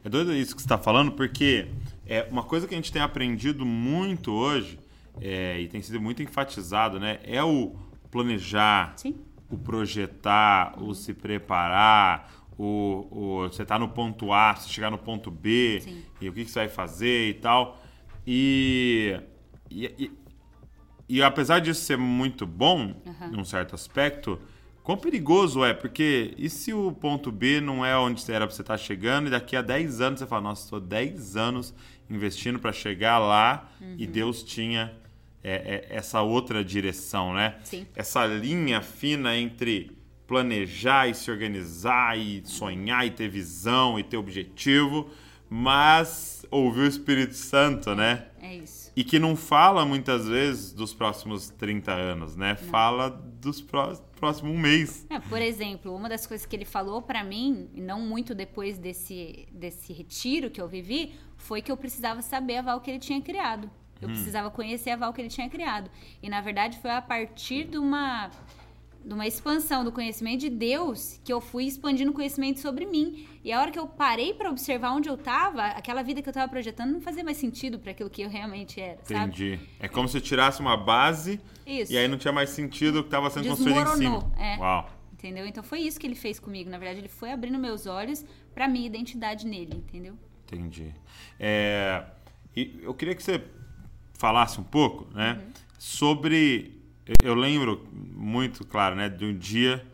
[0.04, 1.66] É doido isso que você está falando, porque
[2.06, 4.78] é uma coisa que a gente tem aprendido muito hoje
[5.20, 7.18] é, e tem sido muito enfatizado, né?
[7.24, 7.74] É o
[8.10, 9.16] planejar, Sim.
[9.50, 14.98] o projetar, o se preparar, o, o você tá no ponto A, você chegar no
[14.98, 16.02] ponto B, Sim.
[16.20, 17.82] e o que, que você vai fazer e tal.
[18.26, 19.18] E,
[19.70, 20.10] e, e,
[21.08, 23.30] e apesar disso ser muito bom, Aham.
[23.30, 24.38] num certo aspecto,
[24.82, 25.74] quão perigoso é?
[25.74, 29.30] Porque e se o ponto B não é onde era pra você estar chegando, e
[29.30, 31.74] daqui a 10 anos você fala, nossa, estou 10 anos
[32.08, 34.12] investindo para chegar lá e Uhum.
[34.12, 34.92] Deus tinha
[35.42, 37.56] é, é, essa outra direção, né?
[37.64, 37.86] Sim.
[37.96, 39.90] Essa linha fina entre
[40.26, 45.10] planejar e se organizar e sonhar e ter visão e ter objetivo,
[45.50, 48.26] mas ouvir o Espírito Santo, né?
[48.40, 48.90] É isso.
[48.94, 52.54] E que não fala muitas vezes dos próximos 30 anos, né?
[52.54, 55.04] Fala dos pró próximos um mês.
[55.10, 59.48] É, por exemplo, uma das coisas que ele falou pra mim, não muito depois desse,
[59.50, 63.20] desse retiro que eu vivi, foi que eu precisava saber a Val que ele tinha
[63.20, 63.68] criado.
[64.00, 65.90] Eu precisava conhecer a Val que ele tinha criado.
[66.22, 68.30] E na verdade foi a partir de uma
[69.04, 73.26] de uma expansão do conhecimento de Deus que eu fui expandindo conhecimento sobre mim.
[73.44, 76.32] E a hora que eu parei pra observar onde eu tava, aquela vida que eu
[76.32, 79.20] tava projetando não fazia mais sentido pra aquilo que eu realmente era, sabe?
[79.24, 79.60] Entendi.
[79.80, 81.92] É como se tirasse uma base Isso.
[81.92, 84.32] e aí não tinha mais sentido o que estava sendo construído em cima.
[84.38, 84.56] É.
[84.58, 84.88] Uau.
[85.12, 85.46] Entendeu?
[85.46, 86.68] Então foi isso que ele fez comigo.
[86.70, 90.14] Na verdade, ele foi abrindo meus olhos pra minha identidade nele, entendeu?
[90.46, 90.92] Entendi.
[91.38, 92.04] É,
[92.56, 93.42] e eu queria que você
[94.14, 95.52] falasse um pouco, né, Uhum.
[95.78, 96.81] sobre.
[97.22, 99.84] Eu lembro muito, claro, né, de um dia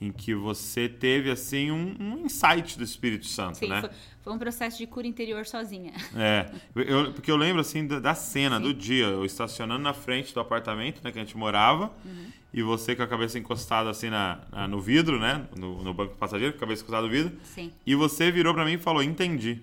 [0.00, 3.80] em que você teve assim um, um insight do Espírito Santo, Sim, né?
[3.80, 3.90] foi,
[4.22, 5.92] foi um processo de cura interior sozinha.
[6.16, 10.34] É, eu, porque eu lembro assim da, da cena, do dia, eu estacionando na frente
[10.34, 12.26] do apartamento, né, que a gente morava, Uhum.
[12.52, 16.16] e você com a cabeça encostada assim na, na- no vidro, né, no, no banco
[16.16, 17.72] passageiro, com a cabeça encostada no vidro, Sim.
[17.86, 19.60] e você virou pra mim e falou, entendi.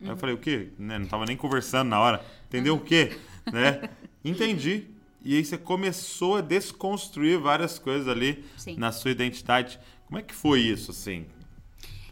[0.00, 0.18] Aí eu Uhum.
[0.18, 0.68] falei, o quê?
[0.78, 2.24] Né, Não tava nem conversando na hora.
[2.46, 3.18] Entendeu o quê?
[3.52, 3.88] Né?
[4.24, 4.84] Entendi.
[5.24, 8.76] E aí você começou a desconstruir várias coisas ali Sim.
[8.76, 9.78] na sua identidade.
[10.06, 11.26] Como é que foi isso, assim?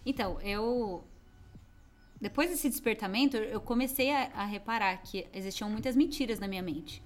[0.05, 1.05] Então, eu.
[2.21, 7.03] Depois desse despertamento, eu comecei a, a reparar que existiam muitas mentiras na minha mente.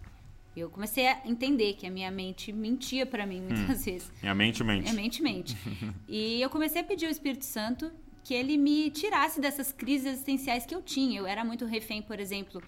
[0.56, 4.12] Eu comecei a entender que a minha mente mentia pra mim muitas vezes.
[4.20, 4.88] Minha mente mente.
[4.88, 5.56] É mente, mente.
[6.08, 7.90] e eu comecei a pedir ao Espírito Santo
[8.22, 11.18] que ele me tirasse dessas crises existenciais que eu tinha.
[11.18, 12.62] Eu era muito refém, por exemplo,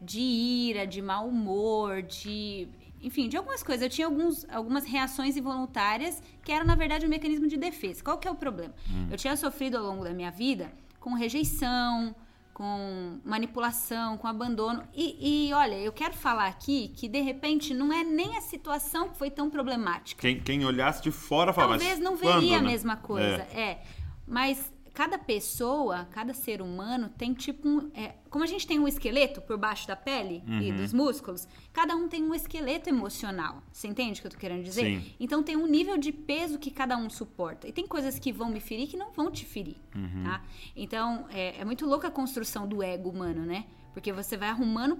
[0.00, 2.68] de ira, de mau humor, de.
[3.02, 3.82] Enfim, de algumas coisas.
[3.82, 8.02] Eu tinha alguns, algumas reações involuntárias que eram, na verdade, um mecanismo de defesa.
[8.02, 8.74] Qual que é o problema?
[9.10, 12.14] Eu tinha sofrido ao longo da minha vida com rejeição,
[12.52, 14.82] com manipulação, com abandono.
[14.94, 19.10] E, e, olha, eu quero falar aqui que, de repente, não é nem a situação
[19.10, 20.20] que foi tão problemática.
[20.20, 23.46] Quem, quem olhasse de fora falava Talvez "Mas não quando, veria a né?" mesma coisa.
[23.54, 23.60] É.
[23.60, 23.82] É.
[24.26, 27.90] Mas cada pessoa, cada ser humano tem tipo um.
[27.94, 30.76] é, como a gente tem um esqueleto por baixo da pele e Uhum.
[30.76, 33.62] dos músculos, cada um tem um esqueleto emocional.
[33.70, 34.84] Você entende o que eu tô querendo dizer?
[34.84, 35.12] Sim.
[35.20, 37.68] Então tem um nível de peso que cada um suporta.
[37.68, 39.76] E tem coisas que vão me ferir que não vão te ferir.
[39.94, 40.24] Uhum.
[40.24, 40.42] Tá?
[40.74, 43.66] Então é, é muito louca a construção do ego humano, né?
[43.92, 44.98] Porque você vai arrumando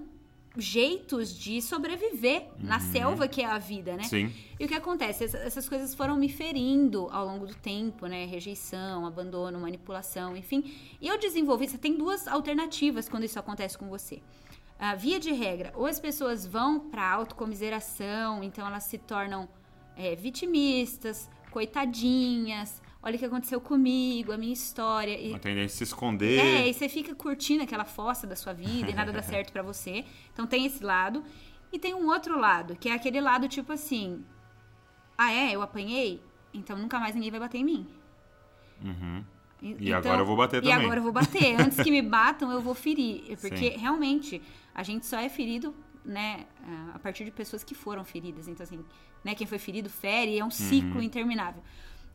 [0.55, 4.03] jeitos de sobreviver na selva que é a vida, né?
[4.03, 4.09] Uhum.
[4.09, 4.33] Sim.
[4.59, 5.23] E o que acontece?
[5.25, 8.25] Essa- Essas coisas foram me ferindo ao longo do tempo, né?
[8.25, 10.63] Rejeição, abandono, manipulação, enfim.
[11.01, 11.67] E eu desenvolvi.
[11.67, 14.21] Você tem duas alternativas quando isso acontece com você.
[14.79, 19.49] Ah, via de regra, ou as pessoas vão para autocomiseração, então elas se tornam
[19.95, 22.81] é, vitimistas, coitadinhas.
[23.01, 25.17] Olha o que aconteceu comigo, a minha história.
[25.19, 26.39] E Uma tendência a se esconder.
[26.39, 29.61] é, e você fica curtindo aquela fossa da sua vida e nada dá certo pra
[29.61, 30.03] você.
[30.33, 31.23] Então tem esse lado.
[31.71, 34.23] E tem um outro lado, que é aquele lado tipo assim:
[35.17, 35.51] Ah, é?
[35.55, 36.21] Eu apanhei?
[36.53, 37.87] Então nunca mais ninguém vai bater em mim.
[38.83, 39.23] Uhum.
[39.61, 40.85] E, E agora eu vou bater E também.
[40.85, 41.55] agora eu vou bater.
[41.61, 43.37] Antes que me batam, eu vou ferir.
[43.39, 43.77] Porque Sim.
[43.77, 44.41] realmente
[44.73, 45.73] a gente só é ferido,
[46.05, 46.45] né,
[46.93, 48.47] a partir de pessoas que foram feridas.
[48.47, 48.83] Então, assim,
[49.23, 50.41] né, quem foi ferido fere, Uhum.
[50.41, 51.61] é um ciclo interminável.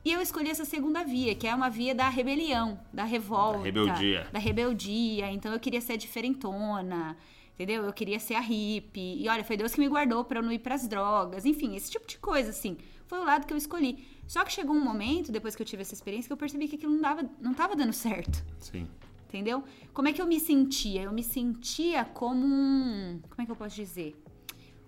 [0.05, 3.59] E eu escolhi essa segunda via, que é uma via da rebelião, da revolta.
[3.59, 4.27] Da rebeldia.
[4.33, 5.31] Da rebeldia.
[5.31, 7.17] Então eu queria ser diferentona,
[7.55, 7.85] entendeu?
[7.85, 9.23] Eu queria ser a hippie.
[9.23, 11.45] E olha, foi Deus que me guardou pra eu não ir pras drogas.
[11.45, 12.77] Enfim, esse tipo de coisa, assim.
[13.07, 14.05] Foi o lado que eu escolhi.
[14.27, 16.77] Só que chegou um momento, depois que eu tive essa experiência, que eu percebi que
[16.77, 18.45] aquilo não, dava, não tava dando certo.
[18.59, 18.89] Sim.
[19.29, 19.63] Entendeu?
[19.95, 21.03] Como é que eu me sentia?
[21.03, 23.21] Eu me sentia como um.
[23.31, 24.21] Como é que eu posso dizer?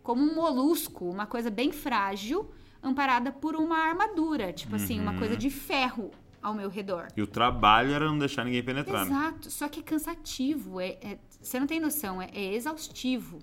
[0.03, 2.51] Como um molusco, uma coisa bem frágil,
[2.85, 4.53] amparada por uma armadura.
[4.53, 6.11] Tipo assim, uma coisa de ferro
[6.43, 7.09] ao meu redor.
[7.17, 9.07] E o trabalho era não deixar ninguém penetrar.
[9.07, 9.11] né?
[9.11, 13.39] Exato, só que é cansativo, é, é- você não tem noção, é, é exaustivo.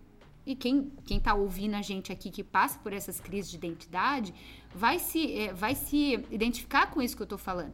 [0.45, 4.33] E quem, quem tá ouvindo a gente aqui que passa por essas crises de identidade
[4.73, 7.73] vai se, é, vai se identificar com isso que eu tô falando.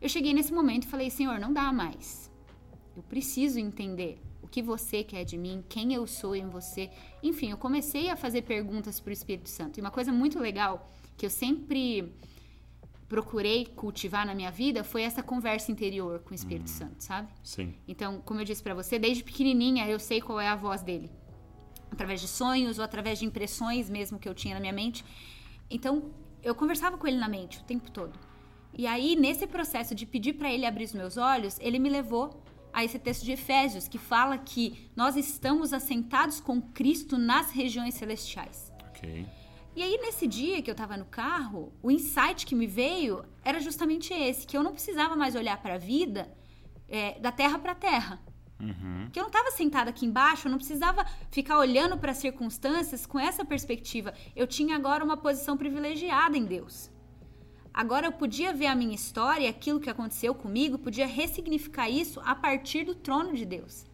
[0.00, 2.30] Eu cheguei nesse momento e falei, Senhor, não dá mais.
[2.96, 6.90] Eu preciso entender o que você quer de mim, quem eu sou em você.
[7.22, 9.78] Enfim, eu comecei a fazer perguntas pro Espírito Santo.
[9.78, 12.14] E uma coisa muito legal que eu sempre
[13.08, 17.28] procurei cultivar na minha vida foi essa conversa interior com o Espírito Santo, sabe?
[17.42, 17.74] Sim.
[17.88, 21.10] Então, como eu disse pra você, desde pequenininha eu sei qual é a voz dele.
[21.90, 25.04] Através de sonhos ou através de impressões mesmo que eu tinha na minha mente.
[25.68, 26.10] Então,
[26.42, 28.16] eu conversava com ele na mente o tempo todo.
[28.72, 32.42] E aí, nesse processo de pedir pra ele abrir os meus olhos, ele me levou
[32.72, 37.94] a esse texto de Efésios que fala que nós estamos assentados com Cristo nas regiões
[37.94, 38.70] celestiais.
[38.90, 39.26] Ok.
[39.78, 43.60] E aí, nesse dia que eu tava no carro, o insight que me veio era
[43.60, 46.28] justamente esse: que eu não precisava mais olhar para a vida
[46.88, 48.20] é, da terra para terra.
[48.58, 49.08] Uhum.
[49.12, 53.06] Que eu não estava sentada aqui embaixo, eu não precisava ficar olhando para as circunstâncias
[53.06, 54.12] com essa perspectiva.
[54.34, 56.90] Eu tinha agora uma posição privilegiada em Deus.
[57.72, 62.34] Agora eu podia ver a minha história, aquilo que aconteceu comigo, podia ressignificar isso a
[62.34, 63.86] partir do trono de Deus.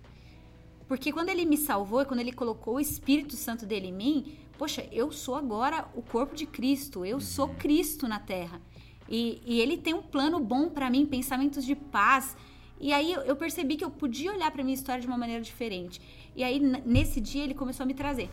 [0.89, 4.39] Porque quando ele me salvou e quando ele colocou o Espírito Santo dele em mim,
[4.59, 8.61] poxa, eu sou agora o corpo de Cristo, eu sou Cristo na terra.
[9.09, 12.37] E, e ele tem um plano bom para mim, pensamentos de paz.
[12.81, 16.01] E aí eu percebi que eu podia olhar para minha história de uma maneira diferente.
[16.35, 18.31] E aí nesse dia ele começou a me trazer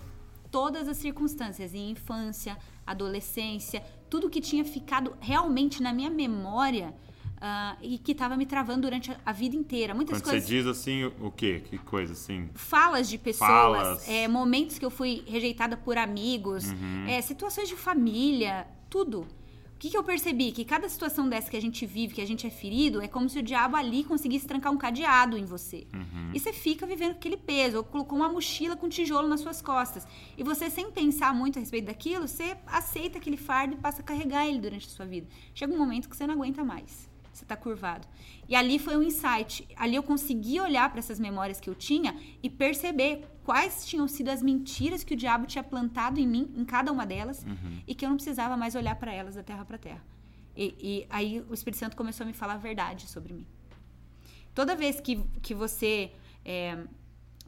[0.49, 6.93] todas as circunstâncias, em infância, adolescência, tudo que tinha ficado realmente na minha memória
[7.41, 9.93] uh, e que estava me travando durante a, vida inteira.
[9.93, 10.47] Muitas Quando coisas.
[10.47, 11.63] você diz assim, o quê?
[11.65, 12.49] Que coisa assim?
[12.53, 14.07] Falas de pessoas, Falas.
[14.07, 16.65] É, momentos que eu fui rejeitada por amigos,
[17.07, 19.21] é, situações de família, tudo.
[19.21, 20.51] O que, que eu percebi?
[20.51, 23.27] Que cada situação dessa que a gente vive, que a gente é ferido, é como
[23.27, 25.87] se o diabo ali conseguisse trancar um cadeado em você.
[26.31, 30.07] E você fica vivendo aquele peso, ou colocou uma mochila com tijolo nas suas costas.
[30.37, 34.05] E você, sem pensar muito a respeito daquilo, você aceita aquele fardo e passa a
[34.05, 35.25] carregar ele durante a sua vida.
[35.55, 38.07] Chega um momento que você não aguenta mais você está curvado.
[38.47, 39.67] E ali foi um insight.
[39.75, 44.29] Ali eu consegui olhar para essas memórias que eu tinha e perceber quais tinham sido
[44.29, 47.81] as mentiras que o diabo tinha plantado em mim, em cada uma delas, Uhum.
[47.87, 50.03] e que eu não precisava mais olhar para elas da terra para terra.
[50.55, 53.45] E, e aí o Espírito Santo começou a me falar a verdade sobre mim.
[54.53, 56.11] Toda vez que, que você
[56.43, 56.77] é,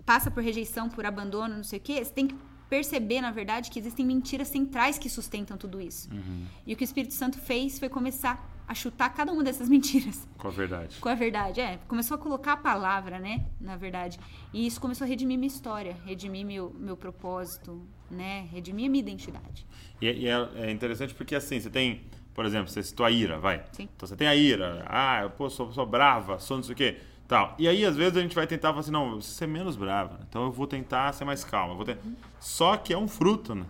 [0.05, 2.35] passa por rejeição, por abandono, não sei o quê, você tem que
[2.69, 6.09] perceber, na verdade, que existem mentiras centrais que sustentam tudo isso.
[6.11, 6.45] Uhum.
[6.65, 10.27] E o que o Espírito Santo fez foi começar a chutar cada uma dessas mentiras
[10.37, 10.97] Com a verdade.
[10.99, 11.61] com a verdade.
[11.61, 14.19] É, começou a colocar a palavra, né, na verdade.
[14.53, 19.01] E isso começou a redimir minha história, redimir meu, meu propósito, né, redimir a minha
[19.01, 19.65] identidade.
[20.01, 22.01] E, e é, é interessante porque assim, você tem,
[22.33, 23.63] por exemplo, você citou a ira, vai.
[23.71, 23.89] Sim.
[23.95, 26.75] Então você tem a ira, ah, eu pô, sou, sou brava, sou não sei o
[26.77, 26.97] quê.
[27.25, 27.55] Tal.
[27.57, 30.19] E aí, às vezes, a gente vai tentar falar assim, não, você ser menos brava.
[30.27, 31.73] Então eu vou tentar ser mais calma.
[31.73, 31.97] Vou ter...
[32.37, 33.65] Só que é um fruto, né?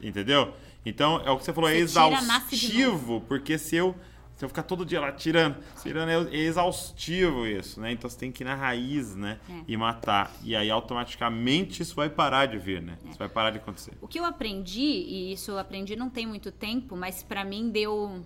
[0.00, 0.54] Entendeu?
[0.84, 3.94] Então, é o que você falou, é Você de exaustivo, porque se eu,
[4.34, 7.92] se eu ficar todo dia lá tirando, tirando, é é exaustivo isso, né?
[7.92, 9.38] Então você tem que ir na raiz, né?
[9.48, 9.64] É.
[9.68, 10.32] E matar.
[10.42, 12.98] E aí, automaticamente, isso vai parar de vir, né?
[13.08, 13.92] Isso vai parar de acontecer.
[14.00, 17.70] O que eu aprendi, e isso eu aprendi não tem muito tempo, mas pra mim
[17.70, 18.24] deu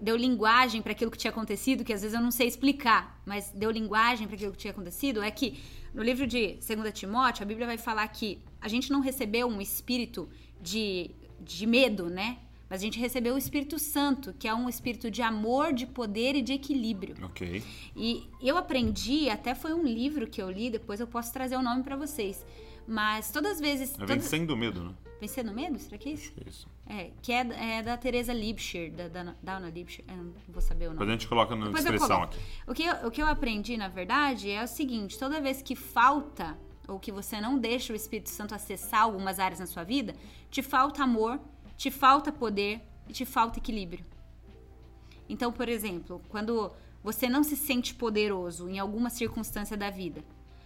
[0.00, 3.50] deu linguagem para aquilo que tinha acontecido, que às vezes eu não sei explicar, mas
[3.50, 5.60] deu linguagem para aquilo que tinha acontecido, é que
[5.92, 9.60] no livro de 2 Timóteo, a Bíblia vai falar que a gente não recebeu um
[9.60, 10.28] espírito
[10.60, 12.38] de, de medo, né?
[12.68, 16.36] Mas a gente recebeu o Espírito Santo, que é um espírito de amor, de poder
[16.36, 17.16] e de equilíbrio.
[17.22, 17.62] Ok.
[17.96, 21.62] E eu aprendi, até foi um livro que eu li, depois eu posso trazer o
[21.62, 22.44] nome para vocês.
[22.86, 23.98] Mas todas as vezes.
[23.98, 24.94] É vencendo o medo, né?
[25.20, 25.78] Vencer no medo?
[25.78, 26.32] Será que é isso?
[26.46, 26.68] Isso.
[26.86, 30.04] É, que é, é da Teresa Lipscher, da, da Dana Lipscher.
[30.08, 31.10] Eu não vou saber o Depois nome.
[31.10, 32.38] a gente coloca na Depois descrição aqui.
[32.66, 35.74] O que, eu, o que eu aprendi, na verdade, é o seguinte: toda vez que
[35.74, 36.56] falta,
[36.88, 40.16] ou que você não deixa o Espírito Santo acessar algumas áreas na sua vida,
[40.50, 41.38] te falta amor,
[41.76, 44.04] te falta poder e te falta equilíbrio.
[45.28, 46.72] Então, por exemplo, quando
[47.04, 50.24] você não se sente poderoso em alguma circunstância da vida,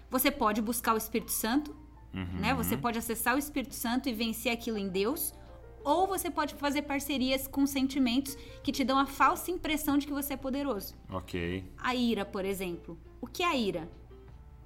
[0.09, 1.77] você pode buscar o Espírito Santo,
[2.15, 2.55] né?
[2.55, 5.35] Você pode acessar o Espírito Santo e vencer aquilo em Deus,
[5.83, 10.13] ou você pode fazer parcerias com sentimentos que te dão a falsa impressão de que
[10.13, 10.95] você é poderoso.
[11.11, 11.65] Ok.
[11.79, 12.99] A ira, por exemplo.
[13.21, 13.89] O que é a ira?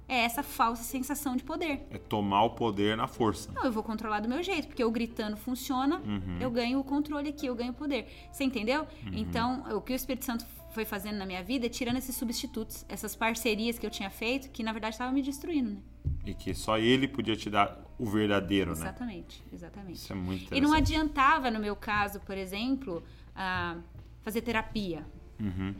[0.07, 1.85] É essa falsa sensação de poder.
[1.89, 3.51] É tomar o poder na força.
[3.51, 6.01] Não, eu vou controlar do meu jeito, porque eu gritando funciona,
[6.39, 8.07] eu ganho o controle aqui, eu ganho o poder.
[8.31, 8.87] Você entendeu?
[9.11, 12.85] Então, o que o Espírito Santo foi fazendo na minha vida é tirando esses substitutos,
[12.87, 15.81] essas parcerias que eu tinha feito, que na verdade estavam me destruindo, né?
[16.23, 18.81] E que só ele podia te dar o verdadeiro, né?
[18.81, 19.95] Exatamente, exatamente.
[19.95, 23.03] Isso é muito E não adiantava, no meu caso, por exemplo,
[23.35, 23.77] ah,
[24.21, 25.03] fazer terapia.
[25.39, 25.73] Uhum.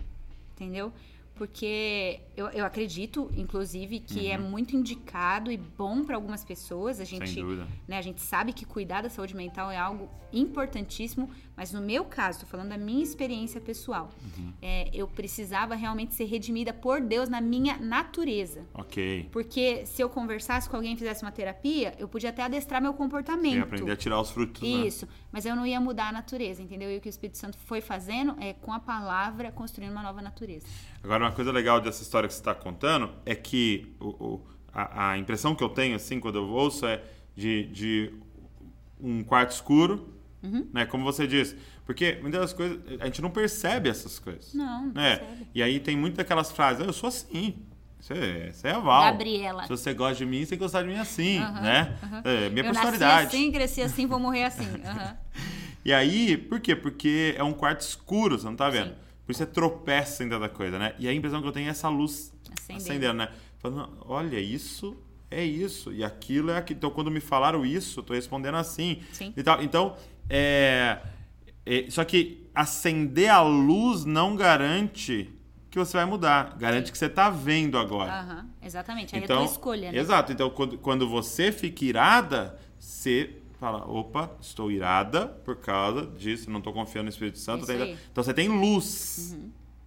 [0.53, 0.91] Entendeu?
[1.37, 4.31] Porque eu, eu acredito, inclusive, que Uhum.
[4.31, 6.99] é muito indicado e bom para algumas pessoas.
[6.99, 7.41] A gente,
[7.87, 12.03] né, a gente sabe que cuidar da saúde mental é algo importantíssimo, mas no meu
[12.05, 14.53] caso, tô falando da minha experiência pessoal, Uhum.
[14.61, 18.65] é, eu precisava realmente ser redimida por Deus na minha natureza.
[18.73, 19.29] Ok.
[19.31, 22.93] Porque se eu conversasse com alguém e fizesse uma terapia, eu podia até adestrar meu
[22.93, 23.55] comportamento.
[23.57, 24.67] E aprender a tirar os frutos, né?
[24.67, 26.91] Isso, mas eu não ia mudar a natureza, entendeu?
[26.91, 30.21] E o que o Espírito Santo foi fazendo é, com a palavra, construindo uma nova
[30.21, 30.65] natureza.
[31.03, 35.11] Agora, uma coisa legal dessa história que você está contando é que o, o- a,
[35.11, 37.01] a impressão que eu tenho, assim, quando eu ouço é
[37.35, 38.13] de, de
[39.01, 40.13] um quarto escuro,
[40.43, 40.67] Uhum.
[40.71, 40.85] né?
[40.85, 41.57] Como você disse.
[41.83, 44.53] Porque muitas das coisas, a gente não percebe essas coisas.
[44.53, 45.15] Não, não né?
[45.17, 45.47] percebe.
[45.55, 47.55] E aí tem muitas daquelas frases, "Ah, eu sou assim.
[47.99, 49.03] Isso é, é aval.
[49.05, 49.63] Gabriela.
[49.63, 51.97] Se você gosta de mim, você tem que gostar de mim assim, Aham, né?
[52.03, 52.21] aham.
[52.23, 53.23] É, minha eu personalidade.
[53.25, 54.67] nasci assim, cresci assim, vou morrer assim.
[55.83, 56.75] E aí, por quê?
[56.75, 58.89] Porque é um quarto escuro, você não tá vendo?
[58.89, 58.95] Sim.
[59.27, 60.95] Por isso você tropeça em tanta coisa, né?
[60.97, 62.83] E a impressão que eu tenho é essa luz Acendendo.
[62.83, 63.29] acendendo, né?
[63.59, 64.95] Falando, olha, isso
[65.29, 66.77] é isso, e aquilo é aquilo.
[66.77, 69.01] Então, quando me falaram isso, eu tô respondendo assim.
[69.11, 69.33] Sim.
[69.35, 69.61] E tal.
[69.61, 69.97] Então,
[70.29, 70.99] é,
[71.65, 75.29] é- Só que acender a luz não garante
[75.69, 76.55] que você vai mudar.
[76.57, 78.09] Garante que você tá vendo agora.
[78.21, 79.13] Aham, Exatamente.
[79.13, 79.97] Aí Então, é a tua escolha, né?
[79.99, 80.31] Exato.
[80.31, 86.59] Então, quando, quando você fica irada, você fala, opa, estou irada por causa disso, não
[86.59, 87.65] estou confiando no Espírito Santo.
[87.65, 87.81] Tem-.
[87.81, 87.97] Uhum.
[88.11, 89.37] Então, você tem luz.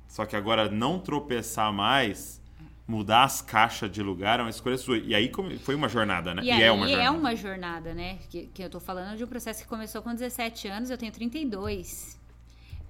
[0.09, 2.42] Só que agora, não tropeçar mais,
[2.87, 4.98] mudar as caixas de lugar é uma escolha sua.
[4.98, 5.30] E aí
[5.62, 6.42] foi uma jornada, né?
[6.42, 7.06] E, aí é uma jornada.
[7.06, 8.18] é uma jornada, né?
[8.28, 11.12] Que, que eu tô falando de um processo que começou com 17 anos, eu tenho
[11.12, 12.18] 32.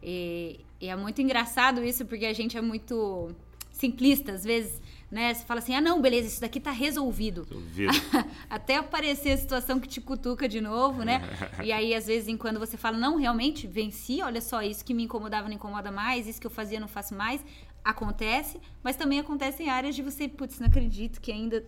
[0.03, 3.29] E, e é muito engraçado isso, porque a gente é muito
[3.71, 5.35] simplista, às vezes, né?
[5.35, 7.45] Você fala assim, ah, não, beleza, isso daqui tá resolvido.
[7.45, 7.93] Duvido.
[8.49, 11.21] Até aparecer a situação que te cutuca de novo, né?
[11.65, 14.95] e aí, às vezes, em quando você fala, não, realmente, venci, olha só, isso que
[14.95, 17.45] me incomodava não incomoda mais, isso que eu fazia não faço mais,
[17.85, 21.65] acontece, mas também acontece em áreas de você, putz, não acredito que ainda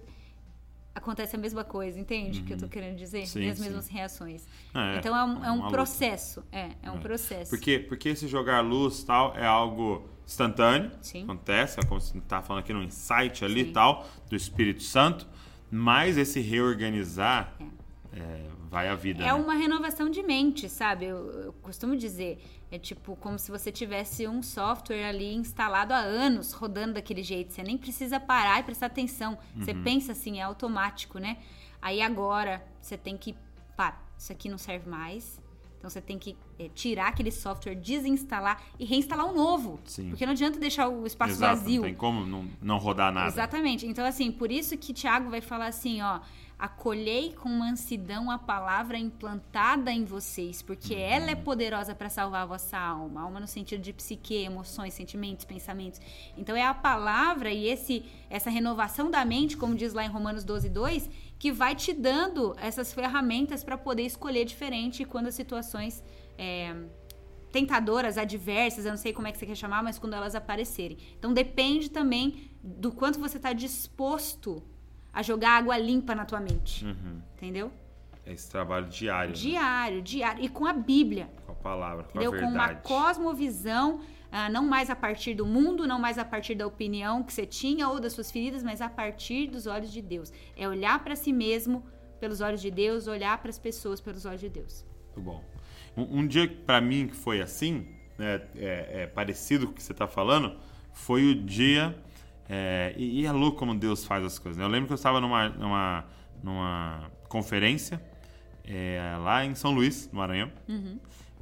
[0.95, 3.21] acontece a mesma coisa, entende o que eu tô querendo dizer?
[3.21, 3.27] Uhum.
[3.27, 3.65] Sim, e as sim.
[3.65, 4.47] mesmas reações.
[4.75, 5.71] É, então é um, é é um luta.
[5.71, 7.51] processo, é, é um processo.
[7.51, 10.91] Porque, porque esse jogar luz tal é algo instantâneo.
[11.01, 11.25] Sim.
[11.25, 15.27] Acontece, é como você tá falando aqui no insight ali e tal, do Espírito Santo.
[15.71, 17.55] Mas esse reorganizar
[18.13, 19.23] é, vai à vida.
[19.23, 19.35] É né?
[19.35, 21.07] uma renovação de mente, sabe?
[21.07, 25.99] Eu, eu costumo dizer, é tipo como se você tivesse um software ali instalado há
[25.99, 27.53] anos, rodando daquele jeito.
[27.53, 29.39] Você nem precisa parar e prestar atenção.
[29.57, 29.83] Você Uhum.
[29.83, 31.39] pensa assim, é automático, né?
[31.81, 33.35] Aí agora você tem que,
[33.77, 35.41] pá, isso aqui não serve mais.
[35.83, 39.81] Então você tem que é, tirar aquele software, desinstalar e reinstalar um novo.
[39.85, 40.11] Sim.
[40.11, 41.81] Porque não adianta deixar o espaço Exato, vazio.
[41.81, 43.27] Não tem como não, não rodar nada.
[43.27, 43.85] Exatamente.
[43.85, 46.21] Então, assim, por isso que Tiago vai falar assim, ó.
[46.57, 52.47] Acolhei com mansidão a palavra implantada em vocês, porque ela é poderosa para salvar a
[52.47, 53.23] vossa alma.
[53.23, 56.01] Alma no sentido de psique, emoções, sentimentos, pensamentos.
[56.39, 60.45] Então é a palavra e esse essa renovação da mente, como diz lá em Romanos
[60.45, 61.11] 12, 2,
[61.43, 66.01] que vai te dando essas ferramentas para poder escolher diferente quando as situações
[66.39, 66.73] é,
[67.51, 70.97] tentadoras, adversas, eu não sei como é que você quer chamar, mas quando elas aparecerem.
[71.19, 74.63] Então depende também do quanto você está disposto
[75.13, 76.85] a jogar água limpa na tua mente.
[76.85, 77.21] Uhum.
[77.35, 77.73] Entendeu?
[78.25, 79.31] É esse trabalho diário.
[79.31, 79.37] né?
[79.37, 80.45] Diário, diário.
[80.45, 81.29] E com a Bíblia.
[81.47, 82.33] Com a palavra, com Entendeu?
[82.33, 82.89] a Com uma verdade.
[82.89, 87.33] cosmovisão, ah, não mais a partir do mundo, não mais a partir da opinião que
[87.33, 90.33] você tinha ou das suas feridas, mas a partir dos olhos de Deus.
[90.57, 91.85] É olhar para si mesmo
[92.21, 94.87] pelos olhos de Deus, olhar para as pessoas pelos olhos de Deus.
[95.17, 95.45] Muito bom.
[95.97, 99.83] Um, um dia pra mim que foi assim, né, é, é parecido com o que
[99.83, 100.57] você tá falando,
[100.93, 101.99] foi o dia.
[102.49, 104.57] é, e, e é louco como Deus faz as coisas.
[104.57, 104.65] né?
[104.65, 106.05] Eu lembro que eu estava numa, numa,
[106.43, 108.01] numa conferência
[108.65, 110.51] é, lá em São Luís, no Maranhão.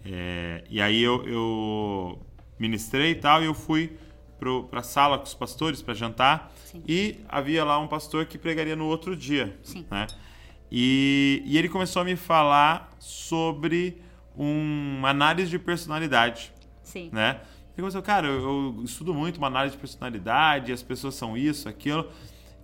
[0.04, 2.26] É, e aí eu, eu
[2.58, 3.96] ministrei e tal, e eu fui
[4.38, 6.52] pro, pra sala com os pastores para jantar.
[6.64, 6.82] Sim.
[6.86, 9.58] E havia lá um pastor que pregaria no outro dia.
[9.90, 10.06] Né?
[10.70, 14.00] E, e ele começou a me falar sobre
[14.34, 16.52] uma análise de personalidade,
[16.82, 17.10] Sim.
[17.12, 17.40] né?
[17.72, 21.68] Ele começou, cara, eu, eu estudo muito uma análise de personalidade, as pessoas são isso,
[21.68, 22.10] aquilo.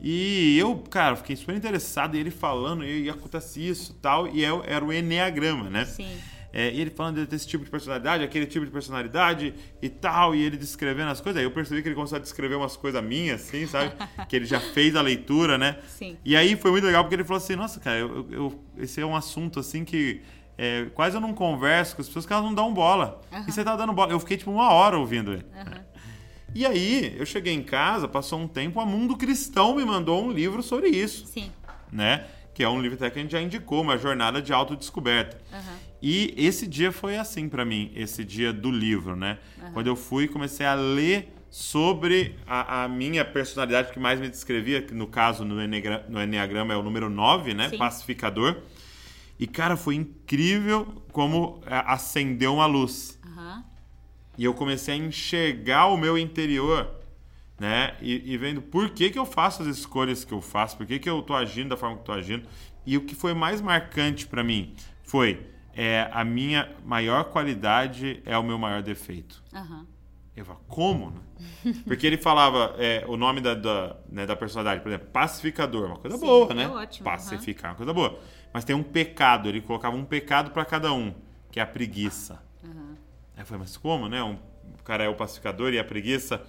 [0.00, 4.42] E eu, cara, fiquei super interessado, e ele falando, e, acontece isso e tal, e
[4.44, 5.85] eu, era o Enneagrama, né?
[5.85, 6.16] Sim.
[6.52, 10.42] É, e ele falando desse tipo de personalidade, aquele tipo de personalidade e tal, e
[10.42, 11.38] ele descrevendo as coisas.
[11.38, 13.92] Aí eu percebi que ele começou a descrever umas coisas minhas, assim, sabe?
[14.26, 15.76] que ele já fez a leitura, né?
[15.88, 16.16] Sim.
[16.24, 19.04] E aí foi muito legal porque ele falou assim: Nossa, cara, eu, eu- esse é
[19.04, 20.22] um assunto assim que
[20.56, 23.20] é, quase eu não converso com as pessoas que elas não dão bola.
[23.46, 24.11] E você tá dando bola.
[24.12, 25.44] Eu fiquei tipo uma hora ouvindo ele.
[26.57, 30.33] E aí, eu cheguei em casa, passou um tempo, a Mundo Cristão me mandou um
[30.33, 31.53] livro sobre isso Sim.
[31.92, 32.25] né?
[32.55, 35.38] Que é um livro até que a gente já indicou, uma jornada de autodescoberta.
[35.53, 35.77] Aham.
[36.01, 39.38] E esse dia foi assim pra mim, esse dia do livro, né?
[39.75, 44.31] Quando eu fui e comecei a ler sobre a, a minha personalidade que mais me
[44.31, 47.69] descrevia, que no caso no, Enegra, no Enneagrama é o número 9, né?
[47.69, 47.77] Sim.
[47.77, 48.62] Pacificador.
[49.38, 53.18] E, cara, foi incrível como é, acendeu uma luz.
[53.26, 53.76] Aham.
[54.39, 56.91] E eu comecei a enxergar o meu interior,
[57.59, 57.97] né?
[58.01, 60.99] E, e vendo por que, que eu faço as escolhas que eu faço, por que,
[60.99, 62.47] que eu tô agindo da forma que eu tô agindo.
[62.84, 68.37] E o que foi mais marcante para mim foi é, a minha maior qualidade é
[68.39, 69.43] o meu maior defeito.
[69.53, 69.87] Aham.
[70.37, 71.11] Eu falo, como?
[71.11, 71.74] né?
[71.87, 75.97] Porque ele falava é, o nome da, da, né, da personalidade, por exemplo, pacificador, uma
[75.97, 76.68] coisa Sim, boa, é né?
[76.68, 78.18] ótimo, Pacificar, uma coisa boa.
[78.53, 81.14] Mas tem um pecado, ele colocava um pecado para cada um,
[81.51, 82.43] que é a preguiça.
[83.37, 84.22] Aí eu falei, mas como, né?
[84.22, 84.39] Um,
[84.78, 86.43] o cara é o pacificador e a preguiça.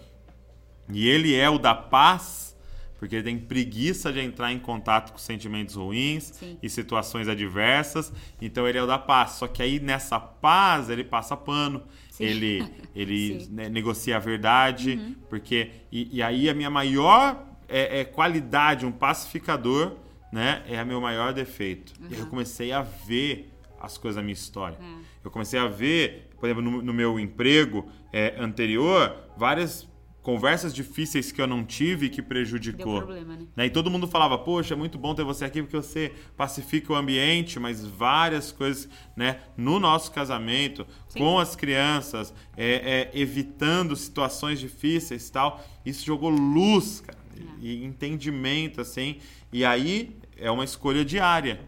[0.90, 2.56] E ele é o da paz,
[2.98, 6.58] porque ele tem preguiça de entrar em contato com sentimentos ruins Sim.
[6.64, 8.12] e situações adversas.
[8.42, 9.32] Então ele é o da paz.
[9.32, 12.24] Só que aí nessa paz ele passa pano, Sim.
[12.24, 18.06] ele, ele né, negocia a verdade, porque e, e aí a minha maior é, é
[18.06, 19.98] qualidade, um pacificador,
[20.32, 21.94] né, é a meu maior defeito.
[22.10, 24.78] E aí eu comecei a ver as coisas da minha história.
[24.82, 25.08] É.
[25.24, 29.88] Eu comecei a ver, por exemplo, no, no meu emprego é, anterior, várias
[30.28, 32.98] conversas difíceis que eu não tive que prejudicou.
[32.98, 33.48] Deu problema, né?
[33.56, 33.66] Né?
[33.68, 36.98] E todo mundo falava, poxa, é muito bom ter você aqui porque você pacifica o
[36.98, 39.40] ambiente, mas várias coisas, né?
[39.56, 41.20] No nosso casamento, Sim.
[41.20, 47.18] com as crianças, é, é, evitando situações difíceis e tal, isso jogou luz, cara,
[47.62, 49.20] e entendimento, assim.
[49.54, 51.62] E aí é uma escolha diária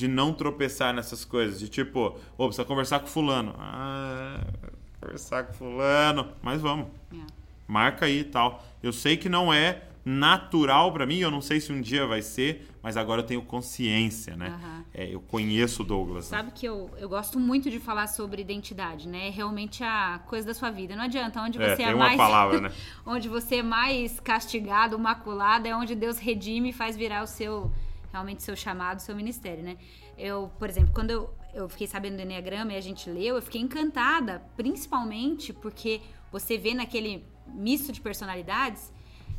[0.00, 3.54] de não tropeçar nessas coisas, de tipo, ô, precisa conversar com fulano.
[3.58, 4.40] Ah,
[4.98, 7.16] conversar com fulano, mas vamos É.
[7.68, 8.64] marca aí e tal.
[8.82, 12.22] Eu sei que não é natural pra mim, eu não sei se um dia vai
[12.22, 14.48] ser, mas agora eu tenho consciência, né?
[14.48, 14.84] Aham.
[14.94, 16.30] É, eu conheço o Douglas.
[16.30, 16.38] né?
[16.38, 19.26] Sabe que eu, eu gosto muito de falar sobre identidade, né?
[19.26, 20.96] É realmente a coisa da sua vida.
[20.96, 22.16] Não adianta, onde É, você é, uma mais.
[22.16, 22.72] palavra, né?
[23.04, 27.70] onde você é mais castigado, maculado, é onde Deus redime e faz virar o seu.
[28.12, 29.76] Realmente seu chamado, seu ministério, né?
[30.18, 33.42] Eu, por exemplo, quando eu, eu fiquei sabendo do Enneagrama e a gente leu, eu
[33.42, 36.00] fiquei encantada, principalmente porque
[36.30, 38.92] você vê naquele misto de personalidades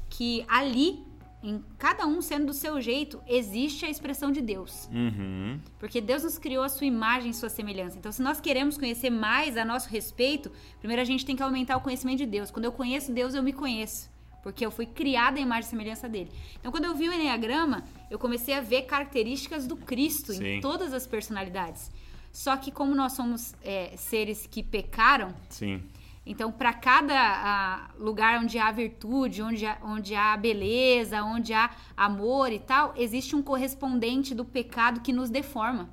[0.09, 1.03] que ali,
[1.41, 4.89] em cada um sendo do seu jeito, existe a expressão de Deus.
[4.91, 5.59] Uhum.
[5.79, 7.97] Porque Deus nos criou a sua imagem e sua semelhança.
[7.97, 11.77] Então, se nós queremos conhecer mais a nosso respeito, primeiro a gente tem que aumentar
[11.77, 12.51] o conhecimento de Deus.
[12.51, 14.11] Quando eu conheço Deus, eu me conheço.
[14.41, 16.31] Porque eu fui criada à imagem e semelhança dele.
[16.59, 20.45] Então, quando eu vi o Enneagrama, eu comecei a ver características do Cristo Sim.
[20.45, 21.91] em todas as personalidades.
[22.31, 25.83] Só que como nós somos é, seres que pecaram, Sim.
[26.25, 31.69] então, para cada ah, lugar onde há virtude, onde há, onde há beleza, onde há
[31.95, 35.89] amor e tal, existe um correspondente do pecado que nos deforma,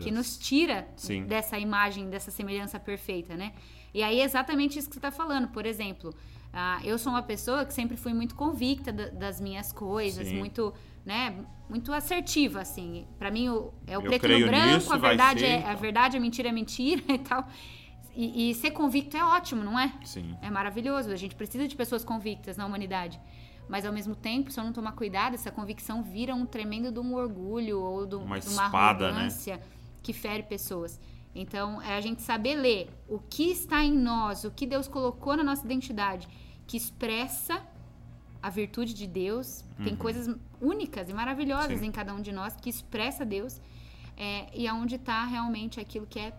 [0.00, 1.24] que nos tira Sim.
[1.24, 3.52] dessa imagem, dessa semelhança perfeita, né?
[3.92, 5.48] E aí é exatamente isso que você está falando.
[5.48, 6.14] Por exemplo,
[6.52, 10.38] ah, eu sou uma pessoa que sempre fui muito convicta da- das minhas coisas, Sim.
[10.38, 10.72] muito,
[11.06, 11.34] né,
[11.68, 13.06] muito assertiva, assim.
[13.18, 15.70] Para mim, o, é o Eu preto no branco, nisso, a verdade ser, é então.
[15.70, 17.46] a verdade, a mentira é mentira e tal.
[18.14, 19.92] E, e ser convicto é ótimo, não é?
[20.04, 20.36] Sim.
[20.42, 21.10] É maravilhoso.
[21.12, 23.20] A gente precisa de pessoas convictas na humanidade.
[23.68, 26.98] Mas ao mesmo tempo, se eu não tomar cuidado, essa convicção vira um tremendo de
[26.98, 29.18] um orgulho ou de, um- Uma de uma espada, né?
[29.20, 29.60] arrogância
[30.02, 31.00] que fere pessoas.
[31.34, 35.36] Então, é a gente saber ler o que está em nós, o que Deus colocou
[35.36, 36.26] na nossa identidade,
[36.66, 37.62] que expressa
[38.42, 39.64] a virtude de Deus.
[39.84, 41.78] Tem coisas únicas e maravilhosas Uhum.
[41.78, 41.86] Sim.
[41.86, 43.60] em cada um de nós que expressa Deus.
[44.16, 46.32] É, e aonde está realmente aquilo que é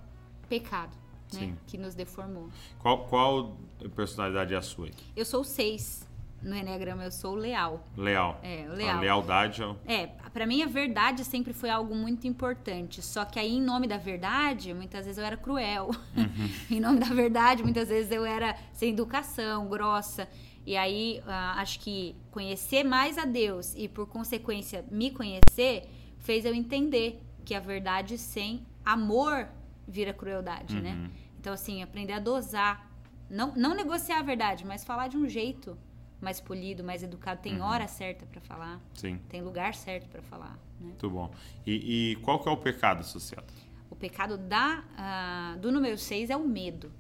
[0.47, 0.95] pecado,
[1.33, 1.55] né?
[1.65, 2.49] Que nos deformou.
[2.77, 3.57] Qual, qual
[3.95, 4.89] personalidade é a sua?
[5.15, 6.07] Eu sou o seis
[6.41, 7.87] no Enneagrama, eu sou leal.
[7.95, 8.39] Leal.
[8.41, 8.97] É, leal.
[8.97, 9.93] A lealdade é.
[10.03, 13.01] É, pra mim a verdade sempre foi algo muito importante.
[13.01, 15.91] Só que aí, em nome da verdade, muitas vezes eu era cruel.
[16.69, 20.27] em nome da verdade, muitas vezes eu era sem educação, grossa.
[20.65, 25.89] E aí, ah, acho que conhecer mais a Deus e, por consequência, me conhecer,
[26.19, 29.47] fez eu entender que a verdade sem amor
[29.87, 31.09] vira crueldade, né?
[31.39, 32.89] Então, assim, aprender a dosar.
[33.29, 35.77] Não, não negociar a verdade, mas falar de um jeito
[36.21, 37.41] mais polido, mais educado.
[37.41, 38.79] Tem hora certa pra falar.
[38.93, 40.87] Sim, Tem lugar certo pra falar, né?
[40.87, 41.31] muito bom.
[41.65, 43.51] E, e qual que é o pecado associado?
[43.89, 46.91] O pecado da, ah, do número 6 é o medo.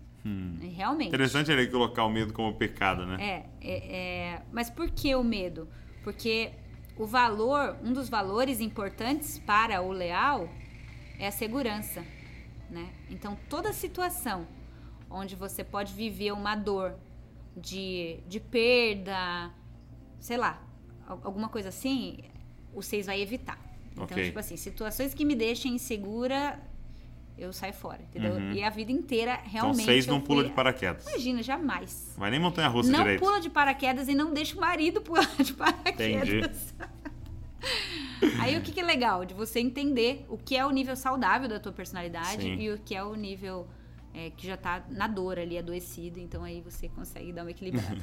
[0.75, 1.07] Realmente.
[1.07, 3.17] Interessante ele colocar o medo como pecado, né?
[3.19, 5.67] É, é, é, mas por que o medo?
[6.03, 6.51] Porque
[6.95, 10.47] o valor, um dos valores importantes para o leal
[11.17, 12.05] é a segurança,
[12.69, 12.89] né?
[13.09, 14.47] Então toda situação
[15.09, 16.93] onde você pode viver uma dor
[17.55, 19.51] de, de perda,
[20.19, 20.61] sei lá,
[21.07, 22.19] al- alguma coisa assim,
[22.73, 23.59] o 6 vai evitar.
[23.91, 24.23] Então, Ok.
[24.25, 26.59] tipo assim, situações que me deixem insegura,
[27.37, 28.39] eu saio fora, entendeu?
[28.53, 29.83] E a vida inteira então realmente.
[29.85, 31.05] seis eu não pula fui- de paraquedas.
[31.07, 32.13] Imagina, jamais.
[32.17, 33.19] Vai nem montanha-russa Não direito.
[33.19, 36.73] pula de paraquedas e não deixa o marido pular de paraquedas.
[38.39, 39.25] Aí o que, que é legal?
[39.25, 42.55] De você entender o que é o nível saudável da tua personalidade Sim.
[42.59, 43.67] e o que é o nível
[44.13, 46.19] é, que já tá na dor ali, adoecido.
[46.19, 47.97] Então aí você consegue dar uma equilibrada.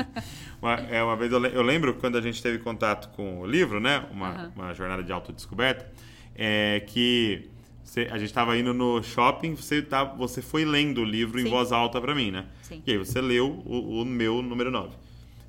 [0.60, 3.46] Uma, é, uma vez eu, le- eu lembro quando a gente teve contato com o
[3.46, 4.06] livro, né?
[4.10, 4.52] Uma, Aham.
[4.56, 5.90] uma jornada de autodescoberta,
[6.34, 7.48] é, que
[7.82, 11.44] você- a gente estava indo no shopping, você, tá, você foi lendo o livro em
[11.44, 11.50] Sim.
[11.50, 12.46] voz alta para mim, né?
[12.62, 12.82] Sim.
[12.86, 14.94] E aí você leu o, o meu número 9.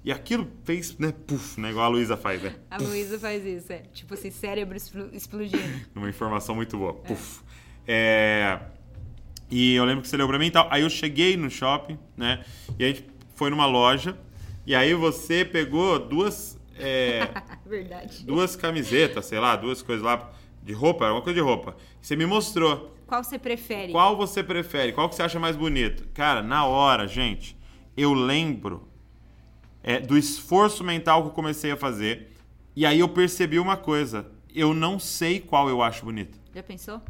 [0.04, 1.14] E aquilo fez, né?
[1.28, 1.70] Puf, né?
[1.70, 2.56] Igual a Luísa faz, né?
[2.72, 3.80] A Luísa faz isso, é.
[3.94, 5.62] Tipo assim, cérebro explo- explodindo.
[5.96, 6.94] Uma informação muito boa.
[6.94, 7.42] Puf.
[7.86, 8.60] É,
[9.52, 10.68] E eu lembro que você leu pra mim e tal.
[10.72, 12.44] Aí eu cheguei no shopping, né?
[12.80, 14.18] E a gente foi numa loja.
[14.66, 17.28] E aí você pegou duas é,
[17.66, 18.26] Verdade.
[18.26, 20.32] duas camisetas, sei lá, duas coisas lá
[20.64, 21.76] de roupa, uma coisa de roupa.
[22.02, 22.96] Você me mostrou.
[23.06, 23.92] Qual você prefere?
[23.92, 24.94] Qual você prefere?
[24.94, 26.08] Qual que você acha mais bonito?
[26.14, 27.58] Cara, na hora, gente,
[27.98, 28.88] eu lembro
[29.84, 32.32] é, do esforço mental que eu comecei a fazer.
[32.76, 34.32] E aí eu percebi uma coisa.
[34.54, 36.40] Eu não sei qual eu acho bonito.
[36.54, 37.02] Já pensou?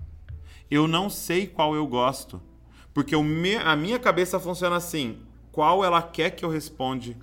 [0.72, 2.42] Eu não sei qual eu gosto.
[2.94, 5.20] Porque me- a minha cabeça funciona assim.
[5.52, 7.16] Qual ela quer que eu responde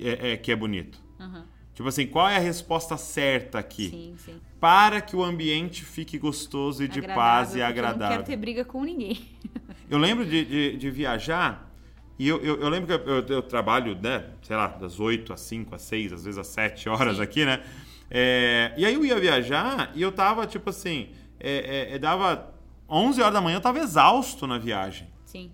[0.00, 0.98] é, é, que é bonito?
[1.20, 1.44] Aham.
[1.74, 3.90] Tipo assim, qual é a resposta certa aqui?
[3.90, 4.40] Sim, sim.
[4.58, 8.08] Para que o ambiente fique gostoso e de Agradável, paz e porque Eu não agradável.
[8.16, 9.18] quero ter briga com ninguém.
[9.90, 11.70] Eu lembro de, de, de viajar
[12.18, 15.32] e eu, eu, eu lembro que eu, eu- eu trabalho, né, sei lá, das 8
[15.32, 17.22] às 5, às 6, às vezes às 7 horas Sim.
[17.22, 17.62] aqui, né?
[18.10, 21.10] É, e aí eu ia viajar e eu tava, tipo assim,
[21.40, 22.52] é, é, é, dava
[22.88, 25.08] 11 horas da manhã, eu tava exausto na viagem.
[25.24, 25.50] Sim.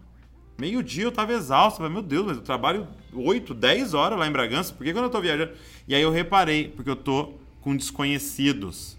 [0.58, 1.80] Meio-dia eu tava exausto.
[1.80, 4.92] Eu falei, meu Deus, mas eu trabalho 8, 10 horas lá em Bragança, por que
[4.92, 5.52] quando eu tô viajando?
[5.88, 8.96] E aí eu reparei, porque eu tô com desconhecidos.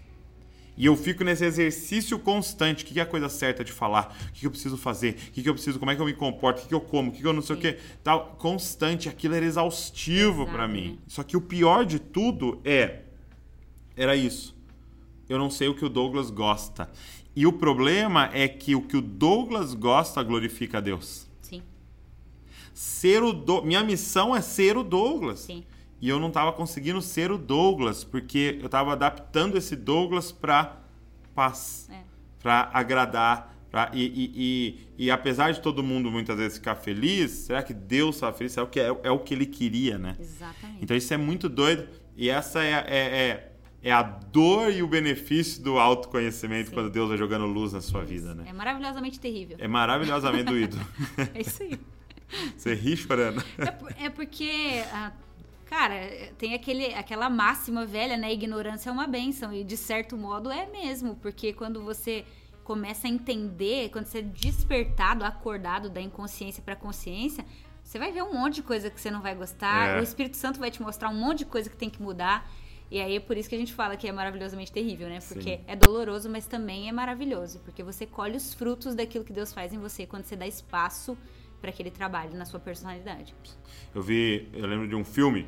[0.76, 2.82] E eu fico nesse exercício constante.
[2.82, 4.16] O que é a coisa certa de falar?
[4.28, 5.16] O que eu preciso fazer?
[5.28, 5.78] O que eu preciso?
[5.78, 6.62] Como é que eu me comporto?
[6.64, 7.10] O que eu como?
[7.10, 7.78] O que eu não sei o que?
[8.02, 8.36] Tal.
[8.38, 9.08] Constante.
[9.08, 10.92] Aquilo era exaustivo pra mim.
[10.92, 10.98] né?
[11.06, 13.02] Só que o pior de tudo é...
[13.96, 14.53] Era isso.
[15.28, 16.90] Eu não sei o que o Douglas gosta.
[17.36, 21.26] E o problema é que o que o Douglas gosta glorifica a Deus.
[21.40, 21.62] Sim.
[22.72, 23.62] Ser o Do...
[23.62, 25.40] Minha missão é ser o Douglas.
[25.40, 25.64] Sim.
[26.00, 30.80] E eu não estava conseguindo ser o Douglas, porque eu estava adaptando esse Douglas para
[31.34, 32.02] paz, É.
[32.42, 33.56] para agradar.
[33.70, 33.90] Pra...
[33.94, 34.32] E, e,
[34.98, 38.56] e, e apesar de todo mundo muitas vezes ficar feliz, será que Deus estava feliz?
[38.56, 40.16] É o que, é, é o que ele queria, né?
[40.20, 40.78] Exatamente.
[40.82, 41.88] Então isso é muito doido.
[42.16, 43.52] E essa é, é,
[43.84, 46.74] é, a dor e o benefício do autoconhecimento Sim.
[46.74, 48.44] quando Deus vai jogando luz na sua vida, né?
[48.48, 49.58] É maravilhosamente terrível.
[49.60, 50.76] É maravilhosamente doído.
[51.34, 51.78] É isso aí.
[52.56, 53.44] Você ri chorando.
[53.58, 55.12] É, é porque, ah,
[55.66, 55.94] cara,
[56.38, 58.32] tem aquele, aquela máxima velha, né?
[58.32, 59.52] Ignorância é uma bênção.
[59.52, 61.16] E de certo modo é mesmo.
[61.16, 62.24] Porque quando você
[62.64, 67.44] começa a entender, quando você é despertado, acordado da inconsciência para consciência,
[67.82, 69.90] você vai ver um monte de coisa que você não vai gostar.
[69.90, 70.00] É.
[70.00, 72.50] O Espírito Santo vai te mostrar um monte de coisa que tem que mudar.
[72.94, 75.18] E aí é por isso que a gente fala que é maravilhosamente terrível, né?
[75.26, 75.64] Porque Sim.
[75.66, 77.58] é doloroso, mas também é maravilhoso.
[77.64, 81.18] Porque você colhe os frutos daquilo que Deus faz em você quando você dá espaço
[81.60, 83.34] para que ele trabalhe na sua personalidade.
[83.92, 85.44] Eu vi, eu lembro de um filme,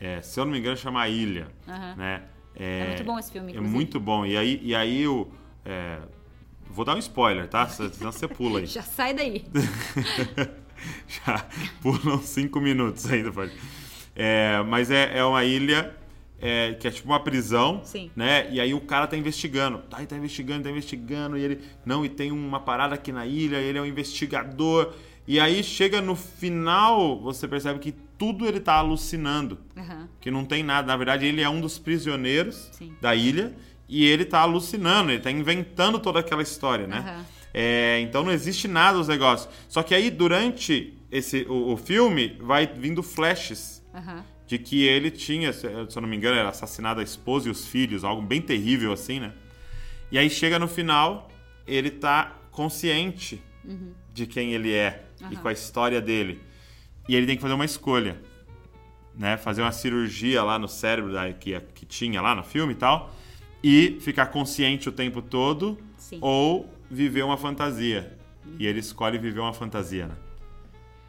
[0.00, 1.96] é, se eu não me engano, chama A Ilha, Aham.
[1.96, 2.22] né?
[2.54, 3.74] É muito bom esse filme, É inclusive.
[3.74, 4.24] muito bom.
[4.24, 5.32] E aí, e aí eu
[5.64, 5.98] é,
[6.70, 7.66] vou dar um spoiler, tá?
[7.66, 8.66] Senão você pula aí.
[8.70, 9.44] Já sai daí.
[11.08, 11.44] Já
[11.82, 13.52] pulam cinco minutos ainda, pode.
[14.14, 16.03] É, mas é, é uma ilha
[16.46, 18.10] é, que é tipo uma prisão, Sim.
[18.14, 18.46] né?
[18.50, 19.78] E aí o cara tá investigando.
[19.78, 21.38] Tá, ele tá investigando, tá investigando.
[21.38, 24.92] E ele, não, e tem uma parada aqui na ilha, ele é um investigador.
[25.26, 29.58] E aí chega no final, você percebe que tudo ele tá alucinando.
[29.74, 30.06] Aham.
[30.20, 30.86] Que não tem nada.
[30.86, 32.92] Na verdade, ele é um dos prisioneiros Sim.
[33.00, 33.54] da ilha
[33.88, 36.98] e ele tá alucinando, ele tá inventando toda aquela história, né?
[36.98, 37.26] Aham.
[37.54, 39.48] É, então não existe nada os negócios.
[39.66, 44.24] Só que aí, durante esse, o, o filme, vai vindo flashes Aham.
[44.46, 47.66] De que ele tinha, se eu não me engano, era assassinado a esposa e os
[47.66, 49.32] filhos, algo bem terrível assim, né?
[50.10, 51.30] E aí chega no final,
[51.66, 53.42] ele tá consciente
[54.12, 55.36] de quem ele é e Aham.
[55.36, 56.40] com a história dele.
[57.08, 58.20] E ele tem que fazer uma escolha,
[59.16, 59.36] né?
[59.36, 63.14] Fazer uma cirurgia lá no cérebro da, que, que tinha lá no filme e tal,
[63.62, 66.18] e ficar consciente o tempo todo, Sim.
[66.20, 68.16] ou viver uma fantasia.
[68.58, 70.14] E ele escolhe viver uma fantasia, né?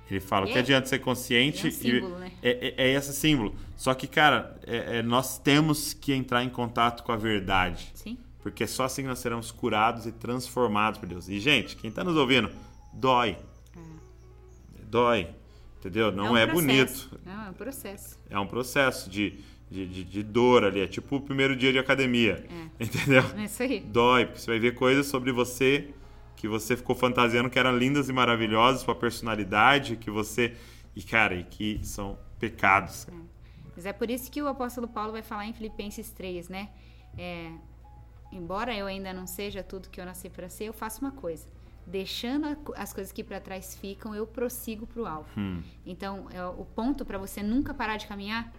[0.09, 2.31] Ele fala, E que é- adianta ser consciente é um símbolo, né?
[2.43, 3.55] é, é- é esse símbolo.
[3.75, 7.91] Só que, cara, é- é- nós temos que entrar em contato com a verdade.
[7.95, 8.17] Sim.
[8.43, 11.27] Porque é só assim que nós seremos curados e transformados por Deus.
[11.27, 12.51] E, gente, quem tá nos ouvindo,
[12.93, 13.35] dói.
[14.87, 15.27] Dói.
[15.79, 16.11] Entendeu?
[16.11, 17.19] Não um é, bonito.
[17.25, 18.19] Não, é um processo.
[18.29, 19.39] É um processo de,
[19.69, 20.79] de, de, de dor ali.
[20.81, 22.45] É tipo o primeiro dia de academia.
[22.79, 23.23] Entendeu?
[23.37, 23.79] É isso aí.
[23.81, 25.89] Dói, porque você vai ver coisas sobre você
[26.35, 30.55] que você ficou fantasiando que eram lindas e maravilhosas, sua personalidade, que você.
[30.95, 33.07] E, cara, e que são pecados.
[33.75, 36.69] Mas é por isso que o apóstolo Paulo vai falar em Filipenses 3, né?
[37.17, 37.51] É,
[38.31, 41.47] embora eu ainda não seja tudo que eu nasci para ser, eu faço uma coisa.
[41.85, 45.29] Deixando as coisas que para trás ficam, eu prossigo para o alvo.
[45.37, 45.61] Hum.
[45.85, 48.51] Então, é o ponto para você nunca parar de caminhar,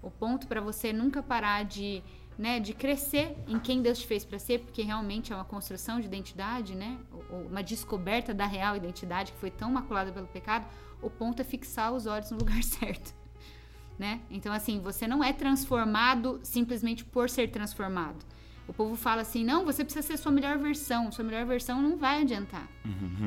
[0.00, 2.02] o ponto para você nunca parar de,
[2.38, 5.98] né, de crescer em quem Deus te fez para ser, porque realmente é uma construção
[5.98, 6.96] de identidade, né?
[7.50, 10.64] Uma descoberta da real identidade que foi tão maculada pelo pecado.
[11.02, 13.12] O ponto é fixar os olhos no lugar certo
[13.98, 14.20] né?
[14.30, 18.24] Então, assim, você não é transformado simplesmente por ser transformado.
[18.68, 21.10] O povo fala assim: não, você precisa ser sua melhor versão.
[21.10, 22.68] Sua melhor versão não vai adiantar.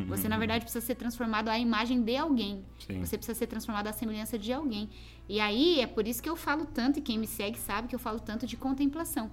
[0.08, 2.64] Você, na verdade, precisa ser transformado à imagem de alguém.
[2.86, 3.00] Sim.
[3.04, 4.88] Você precisa ser transformado à semelhança de alguém.
[5.28, 7.96] E aí é por isso que eu falo tanto, e quem me segue sabe que
[7.96, 9.32] eu falo tanto de contemplação.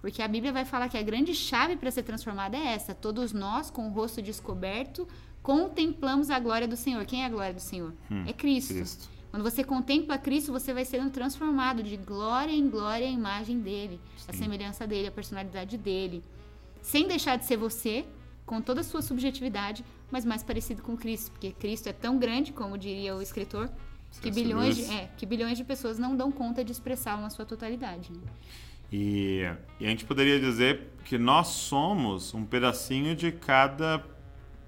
[0.00, 3.32] Porque a Bíblia vai falar que a grande chave para ser transformada é essa: todos
[3.32, 5.08] nós, com o rosto descoberto,
[5.42, 7.04] contemplamos a glória do Senhor.
[7.04, 7.92] Quem é a glória do Senhor?
[8.26, 8.74] é Cristo.
[8.74, 9.17] Cristo.
[9.30, 14.00] Quando você contempla Cristo, você vai sendo transformado de glória em glória à imagem dele,
[14.26, 16.24] a semelhança dele, a personalidade dele.
[16.80, 18.06] Sem deixar de ser você,
[18.46, 21.30] com toda a sua subjetividade, mas mais parecido com Cristo.
[21.32, 23.70] Porque Cristo é tão grande, como diria o escritor,
[24.22, 27.44] que bilhões, de, é, que bilhões de pessoas não dão conta de expressá-lo na sua
[27.44, 28.10] totalidade.
[28.10, 28.18] né?
[28.90, 29.42] E,
[29.78, 34.02] e a gente poderia dizer que nós somos um pedacinho de cada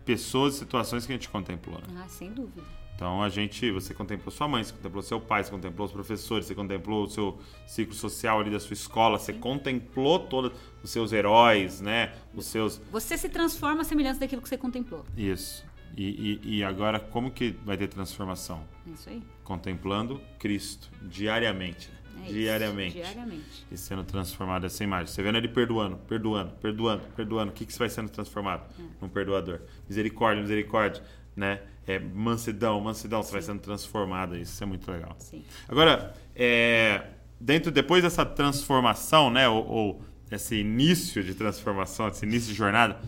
[0.05, 1.79] pessoa e situações que a gente contemplou.
[1.79, 2.03] né?
[2.05, 2.80] Ah, sem dúvida.
[3.01, 6.45] Então a gente, você contemplou sua mãe, você contemplou seu pai, você contemplou os professores,
[6.45, 11.11] você contemplou o seu ciclo social ali da sua escola, você contemplou todos os seus
[11.11, 12.13] heróis, né?
[12.35, 15.03] Os seus Você se transforma à semelhança daquilo que você contemplou.
[15.17, 15.65] isso.
[15.97, 18.63] E, e, e agora como que vai ter transformação?
[18.87, 19.23] Isso aí.
[19.43, 22.01] Contemplando Cristo diariamente, né?
[22.21, 22.33] É isso.
[22.35, 22.95] diariamente.
[22.97, 23.67] Diariamente.
[23.73, 25.07] E sendo transformado essa imagem.
[25.07, 27.51] Você vendo ele perdoando, perdoando, perdoando, perdoando.
[27.51, 28.63] O que, que você vai sendo transformado?
[28.79, 29.05] É.
[29.05, 29.63] Um perdoador.
[29.89, 31.03] Misericórdia, misericórdia,
[31.41, 31.61] né?
[31.87, 33.23] É, mansidão, mansidão.
[33.23, 34.37] Você vai sendo transformado.
[34.37, 35.17] Isso é muito legal.
[35.19, 35.43] Sim.
[35.69, 37.03] Agora, é,
[37.41, 39.49] dentro, depois dessa transformação, né?
[39.49, 43.01] Ou, ou esse início de transformação, esse início de jornada,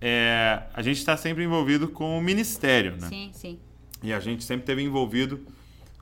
[0.00, 3.08] é, a gente está sempre envolvido com o ministério, né?
[3.08, 3.58] Sim, sim.
[4.02, 5.40] E a gente sempre teve envolvido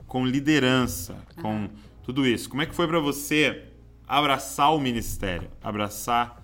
[0.07, 1.69] com liderança, com
[2.03, 2.49] tudo isso.
[2.49, 3.65] Como é que foi para você
[4.07, 6.41] abraçar o ministério, abraçar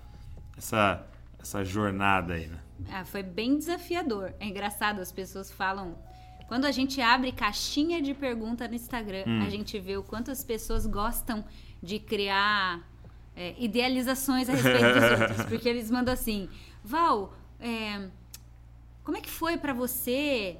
[0.56, 1.04] essa,
[1.40, 2.60] essa jornada aí, né?
[2.90, 4.32] Ah, foi bem desafiador.
[4.40, 5.96] É engraçado, as pessoas falam.
[6.46, 9.42] Quando a gente abre caixinha de pergunta no Instagram, Hum.
[9.46, 11.44] a gente vê o quanto as pessoas gostam
[11.82, 12.80] de criar
[13.36, 15.46] é, idealizações a respeito dos outros.
[15.46, 16.48] Porque eles mandam assim:
[16.82, 18.08] Val, é,
[19.04, 20.56] como é que foi pra você?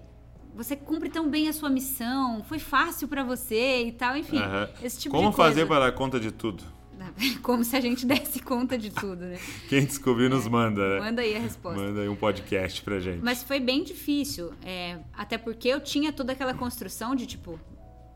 [0.55, 2.43] Você cumpre tão bem a sua missão?
[2.45, 4.39] Foi fácil pra você e tal, enfim.
[4.83, 5.51] Esse tipo Como de coisa.
[5.51, 6.65] fazer para dar conta de tudo?
[7.43, 9.39] Como se a gente desse conta de tudo, né?
[9.69, 11.01] Quem descobrir nos manda, né?
[11.01, 11.81] Manda aí a resposta.
[11.81, 13.23] Manda aí um podcast pra gente.
[13.23, 14.53] Mas foi bem difícil.
[14.65, 17.59] é, até porque eu tinha toda aquela construção de tipo,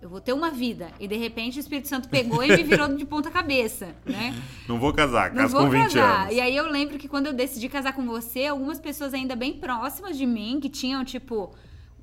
[0.01, 0.91] eu vou ter uma vida.
[0.99, 4.35] E de repente o Espírito Santo pegou e me virou de ponta cabeça, né?
[4.69, 6.23] Não vou casar, Não caso vou com 20 casar.
[6.23, 6.35] anos.
[6.35, 9.53] E aí eu lembro que quando eu decidi casar com você, algumas pessoas ainda bem
[9.55, 11.55] próximas de mim, que tinham, tipo,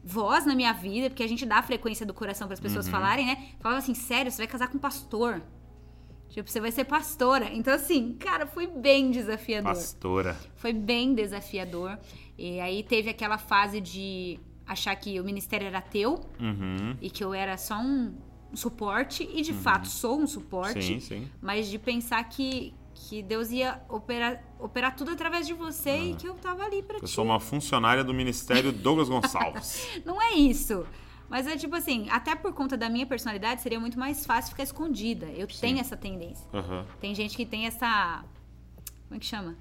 [0.04, 2.86] voz na minha vida, porque a gente dá a frequência do coração para as pessoas
[2.86, 2.92] Uhum.
[2.92, 3.38] falarem, né?
[3.60, 5.42] Falavam assim, sério, você vai casar com um pastor.
[6.30, 7.50] Tipo, você vai ser pastora.
[7.54, 9.74] Então, assim, cara, foi bem desafiador.
[9.74, 10.38] Pastora.
[10.56, 11.98] Foi bem desafiador.
[12.38, 16.96] E aí teve aquela fase de achar que o ministério era teu Uhum.
[17.02, 18.14] e que eu era só um
[18.54, 19.28] suporte.
[19.34, 20.82] E de fato sou um suporte.
[20.84, 21.28] Sim, sim.
[21.42, 26.28] Mas de pensar que, que Deus ia operar, operar tudo através de você e que
[26.28, 27.08] eu tava ali pra Eu ti.
[27.10, 30.00] sou uma funcionária do Ministério Douglas Gonçalves.
[30.06, 30.86] Não é isso.
[31.30, 34.64] Mas é tipo assim, até por conta da minha personalidade, seria muito mais fácil ficar
[34.64, 35.28] escondida.
[35.28, 36.46] Eu tenho essa tendência.
[36.54, 36.86] Aham.
[37.00, 38.24] Tem gente que tem essa.
[39.08, 39.56] Como é que chama?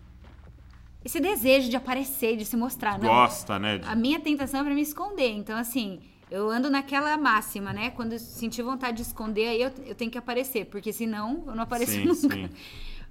[1.04, 2.98] Esse desejo de aparecer, de se mostrar.
[2.98, 3.08] Não.
[3.08, 3.78] Gosta, né?
[3.78, 5.30] de- A minha tentação é pra me esconder.
[5.30, 6.00] Então, assim,
[6.30, 7.90] eu ando naquela máxima, né?
[7.90, 10.66] Quando eu sentir vontade de esconder, aí eu, eu tenho que aparecer.
[10.66, 12.34] Porque senão eu não apareço Sim, nunca.
[12.34, 12.48] sim.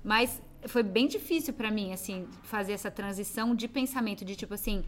[0.04, 4.84] Mas foi bem difícil pra mim, assim, fazer essa transição de pensamento, de tipo assim,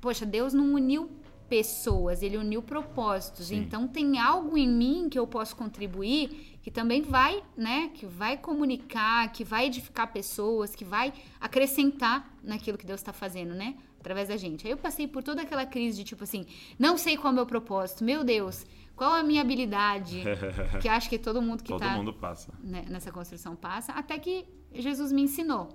[0.00, 1.10] poxa, Deus não uniu
[1.50, 3.48] pessoas, ele uniu propósitos.
[3.48, 3.56] Sim.
[3.56, 8.36] Então tem algo em mim que eu posso contribuir que também vai, né, que vai
[8.36, 13.76] comunicar, que vai edificar pessoas, que vai acrescentar naquilo que Deus está fazendo, né?
[13.98, 14.66] Através da gente.
[14.66, 16.46] Aí eu passei por toda aquela crise de tipo assim,
[16.78, 20.22] não sei qual é o meu propósito, meu Deus, qual é a minha habilidade?
[20.80, 22.52] que acho que todo mundo que Todo tá mundo passa.
[22.62, 25.70] né, nessa construção passa, até que Jesus me ensinou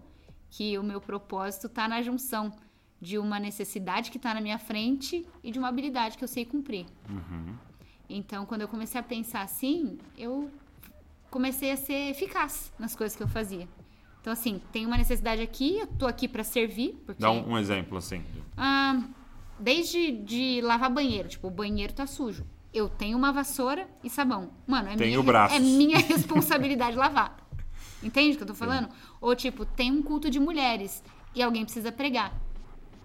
[0.52, 2.52] que o meu propósito está na junção
[3.02, 6.46] de uma necessidade que está na minha frente e de uma habilidade que eu sei
[6.46, 6.86] cumprir.
[8.10, 10.50] Então, quando eu comecei a pensar assim, eu
[11.30, 13.68] comecei a ser eficaz nas coisas que eu fazia.
[14.22, 17.58] Então, assim, tem uma necessidade aqui, eu tô aqui para servir, porque Dá um, um
[17.58, 18.24] exemplo, assim.
[18.58, 19.04] ah,
[19.60, 22.46] desde de lavar banheiro, tipo, o banheiro tá sujo.
[22.74, 24.50] Eu tenho uma vassoura e sabão.
[24.68, 25.58] Mano, é, Tenho minha, braços.
[25.58, 27.38] é minha responsabilidade lavar.
[28.04, 28.90] Entende o que eu tô falando?
[29.22, 31.02] Ou tipo, tem um culto de mulheres
[31.34, 32.34] e alguém precisa pregar.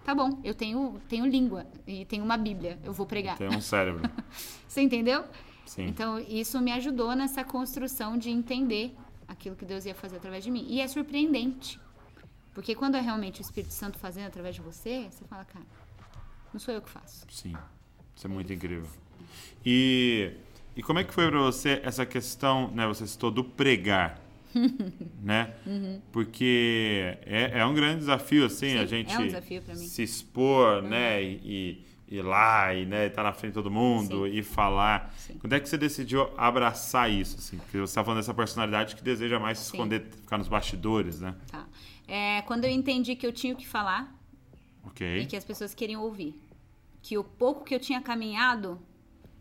[0.03, 3.37] Tá bom, eu tenho, tenho língua e tenho uma Bíblia, eu vou pregar.
[3.37, 4.01] Tem um cérebro.
[4.67, 5.23] Você entendeu?
[5.65, 5.85] Sim.
[5.85, 8.95] Então, isso me ajudou nessa construção de entender
[9.27, 10.65] aquilo que Deus ia fazer através de mim.
[10.67, 11.79] E é surpreendente.
[12.53, 15.65] Porque quando é realmente o Espírito Santo fazendo através de você, você fala, cara,
[16.51, 17.25] não sou eu que faço.
[17.29, 17.55] Sim.
[18.15, 18.89] Isso é muito incrível.
[19.65, 20.33] E,
[20.75, 22.85] e como é que foi pra você essa questão, né?
[22.87, 24.20] Você citou do pregar.
[25.21, 25.53] né?
[26.11, 29.87] Porque é, é um grande desafio, assim, a Sim, gente é um desafio pra mim.
[29.87, 31.23] se expor, né?
[31.23, 34.33] E, e ir lá e né, estar na frente de todo mundo Sim.
[34.37, 35.13] e falar.
[35.17, 35.35] Sim.
[35.39, 37.57] Quando é que você decidiu abraçar isso, assim?
[37.57, 41.35] Porque você está falando dessa personalidade que deseja mais se esconder, ficar nos bastidores, né?
[41.49, 41.65] Tá.
[42.07, 44.13] É, quando eu entendi que eu tinha o que falar
[44.85, 45.19] Ok.
[45.21, 46.35] e que as pessoas queriam ouvir.
[47.01, 48.77] Que o pouco que eu tinha caminhado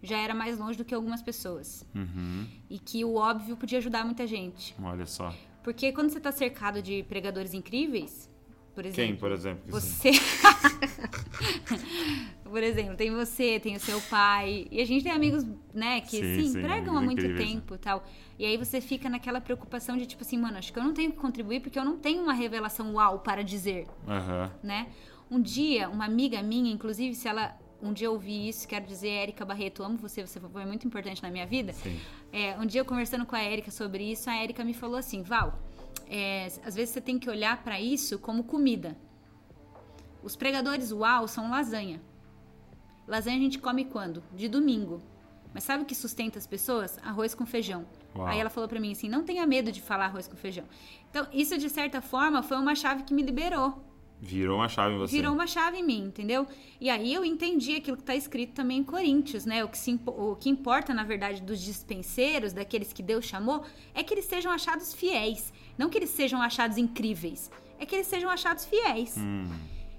[0.03, 1.87] já era mais longe do que algumas pessoas.
[1.95, 2.47] Uhum.
[2.69, 4.75] E que o óbvio podia ajudar muita gente.
[4.83, 5.35] Olha só.
[5.63, 8.31] Porque quando você está cercado de pregadores incríveis,
[8.75, 9.05] por exemplo.
[9.05, 9.63] Quem, por exemplo?
[9.69, 10.11] Você.
[12.51, 14.67] Por exemplo, tem você, tem o seu pai.
[14.73, 17.55] E a gente tem amigos, né, que Sim, sim, sim, pregam há muito incríveis, né?
[17.55, 18.05] tempo e tal.
[18.37, 21.13] E aí você fica naquela preocupação de tipo assim, mano, acho que eu não tenho
[21.13, 24.51] que contribuir porque eu não tenho uma revelação uau para dizer, Aham.
[24.65, 24.89] né?
[25.31, 27.57] Um dia, uma amiga minha, inclusive, se ela.
[27.83, 31.23] Um dia eu ouvi isso, quero dizer, Érica Barreto, amo você, você foi muito importante
[31.23, 31.75] na minha vida.
[32.33, 35.23] É, um dia eu conversando com a Érica sobre isso, a Érica me falou assim,
[35.23, 35.59] Val,
[36.09, 38.97] é, às vezes você tem que olhar para isso como comida.
[40.23, 42.01] Os pregadores uau são lasanha.
[43.07, 44.23] Lasanha a gente come quando?
[44.35, 45.01] De domingo.
[45.53, 46.99] Mas sabe o que sustenta as pessoas?
[47.03, 47.85] Arroz com feijão.
[48.15, 48.27] Uau.
[48.27, 50.65] Aí ela falou pra mim assim: não tenha medo de falar arroz com feijão.
[51.11, 53.83] Então, isso de certa forma foi uma chave que me liberou.
[54.23, 55.17] Virou uma chave em você.
[55.17, 56.47] Virou uma chave em mim, entendeu?
[56.79, 59.65] E aí eu entendi aquilo que está escrito também em Coríntios, né?
[59.65, 63.63] O que, se o que importa, na verdade, dos dispenseiros, daqueles que Deus chamou,
[63.95, 65.53] é que eles sejam achados fiéis.
[65.79, 67.51] Não que eles sejam achados incríveis.
[67.79, 69.17] É que eles sejam achados fiéis.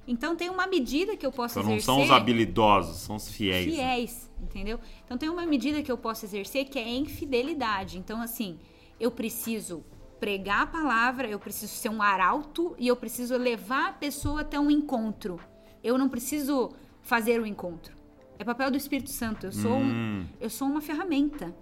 [0.08, 1.62] Então tem uma medida que eu posso Hum.
[1.62, 1.96] Então não exercer.
[1.96, 3.66] são os habilidosos, são os fiéis.
[3.68, 3.72] né?
[3.74, 4.80] Fiéis, entendeu?
[5.06, 7.98] Então tem uma medida que eu posso exercer que é em fidelidade.
[7.98, 8.60] Então, assim,
[9.00, 9.84] eu preciso
[10.22, 14.60] pregar a palavra, eu preciso ser um arauto e eu preciso levar a pessoa até
[14.60, 15.40] um encontro.
[15.84, 16.70] Eu não preciso
[17.02, 17.94] fazer o encontro.
[18.38, 19.48] É papel do Espírito Santo.
[19.48, 20.22] Eu sou, Hum.
[20.22, 21.54] um, eu sou uma ferramenta.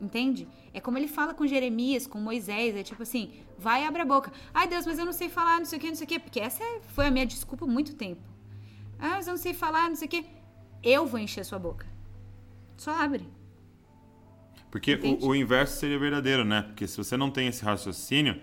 [0.00, 0.48] Entende?
[0.72, 4.04] É como ele fala com Jeremias, com Moisés, é tipo assim, vai e abre a
[4.04, 4.32] boca.
[4.54, 6.18] Ai, Deus, mas eu não sei falar, não sei o que, não sei o que,
[6.20, 8.22] porque essa foi a minha desculpa há muito tempo.
[8.98, 10.24] Ah, mas eu não sei falar, não sei o que.
[10.82, 11.86] Eu vou encher sua boca.
[12.76, 13.28] Só abre.
[14.72, 16.62] Porque o, o inverso seria verdadeiro, né?
[16.62, 18.40] Porque se você não tem esse raciocínio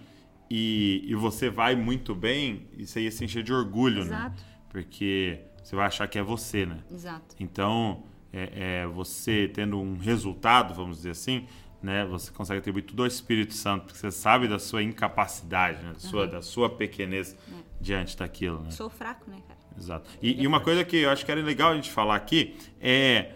[0.48, 4.16] e, e você vai muito bem, isso aí ia se encher de orgulho, né?
[4.16, 4.44] Exato.
[4.70, 6.78] Porque você vai achar que é você, né?
[6.92, 7.36] Exato.
[7.40, 11.48] Então, é, é, você tendo um resultado, vamos dizer assim,
[11.82, 12.06] né?
[12.06, 15.94] Você consegue atribuir tudo ao Espírito Santo, porque você sabe da sua incapacidade, né?
[15.94, 17.36] da, sua, da sua pequenez
[17.82, 18.70] diante daquilo, né?
[18.70, 19.60] Sou fraco, né, cara?
[19.76, 20.08] Exato.
[20.22, 23.34] E, e uma coisa que eu acho que era legal a gente falar aqui é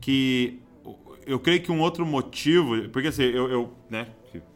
[0.00, 0.62] que
[1.26, 4.08] eu creio que um outro motivo, porque assim, eu, eu né,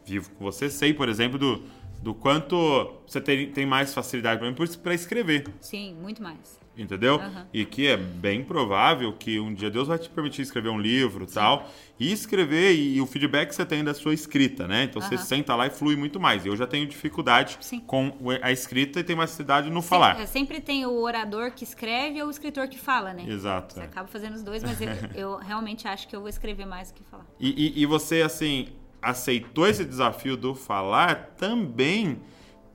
[0.05, 1.63] vivo com você, sei, por exemplo, do,
[2.01, 4.41] do quanto você tem, tem mais facilidade
[4.81, 6.64] para escrever, Sim, muito mais.
[6.77, 7.15] Entendeu?
[7.15, 7.47] Aham.
[7.53, 11.25] E que é bem provável que um dia Deus vai te permitir escrever um livro
[11.25, 11.69] e tal,
[11.99, 14.83] e escrever e, e o feedback que você tem da sua escrita, né?
[14.83, 15.23] Então você Aham.
[15.23, 16.45] senta lá e flui muito mais.
[16.45, 17.79] Eu já tenho dificuldade Sim.
[17.79, 20.09] com a escrita e tenho mais facilidade no falar.
[20.09, 23.25] Sempre, é, sempre tem o orador que escreve ou o escritor que fala, né?
[23.27, 23.73] Exato.
[23.75, 23.83] Você é.
[23.83, 26.95] acaba fazendo os dois, mas eu, eu realmente acho que eu vou escrever mais do
[26.95, 27.25] que falar.
[27.39, 27.49] E,
[27.79, 28.67] e- e você, assim,
[29.01, 32.19] aceitou esse desafio do falar também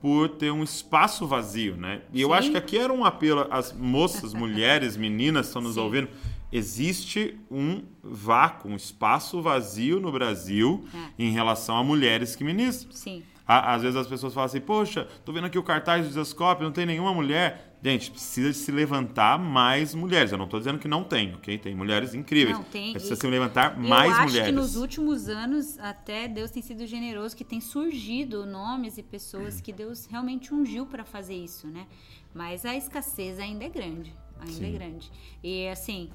[0.01, 2.01] por ter um espaço vazio, né?
[2.11, 2.33] E eu Sim.
[2.35, 5.79] acho que aqui era um apelo às moças, mulheres, meninas que estão nos Sim.
[5.81, 6.07] ouvindo.
[6.51, 10.97] Existe um vácuo, um espaço vazio no Brasil É.
[11.23, 12.91] em relação a mulheres que ministram.
[12.93, 13.23] Sim.
[13.47, 16.63] Á- Às vezes as pessoas falam assim, poxa, tô vendo aqui o cartaz do Desascope,
[16.63, 17.70] não tem nenhuma mulher.
[17.83, 20.31] Gente, precisa de se levantar mais mulheres.
[20.31, 21.57] Eu não tô dizendo que não tem, ok?
[21.57, 22.55] Tem mulheres incríveis.
[22.55, 22.91] Não, tem.
[22.91, 24.49] Precisa E se levantar mais eu acho mulheres.
[24.49, 29.59] que nos últimos anos, até Deus tem sido generoso, que tem surgido nomes e pessoas
[29.59, 31.87] que Deus realmente ungiu para fazer isso, né?
[32.33, 34.13] Mas a escassez ainda é grande.
[34.39, 34.75] Ainda Sim.
[34.75, 35.11] é grande.
[35.43, 36.09] E assim,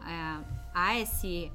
[0.00, 0.42] ah,
[0.74, 1.50] há esse,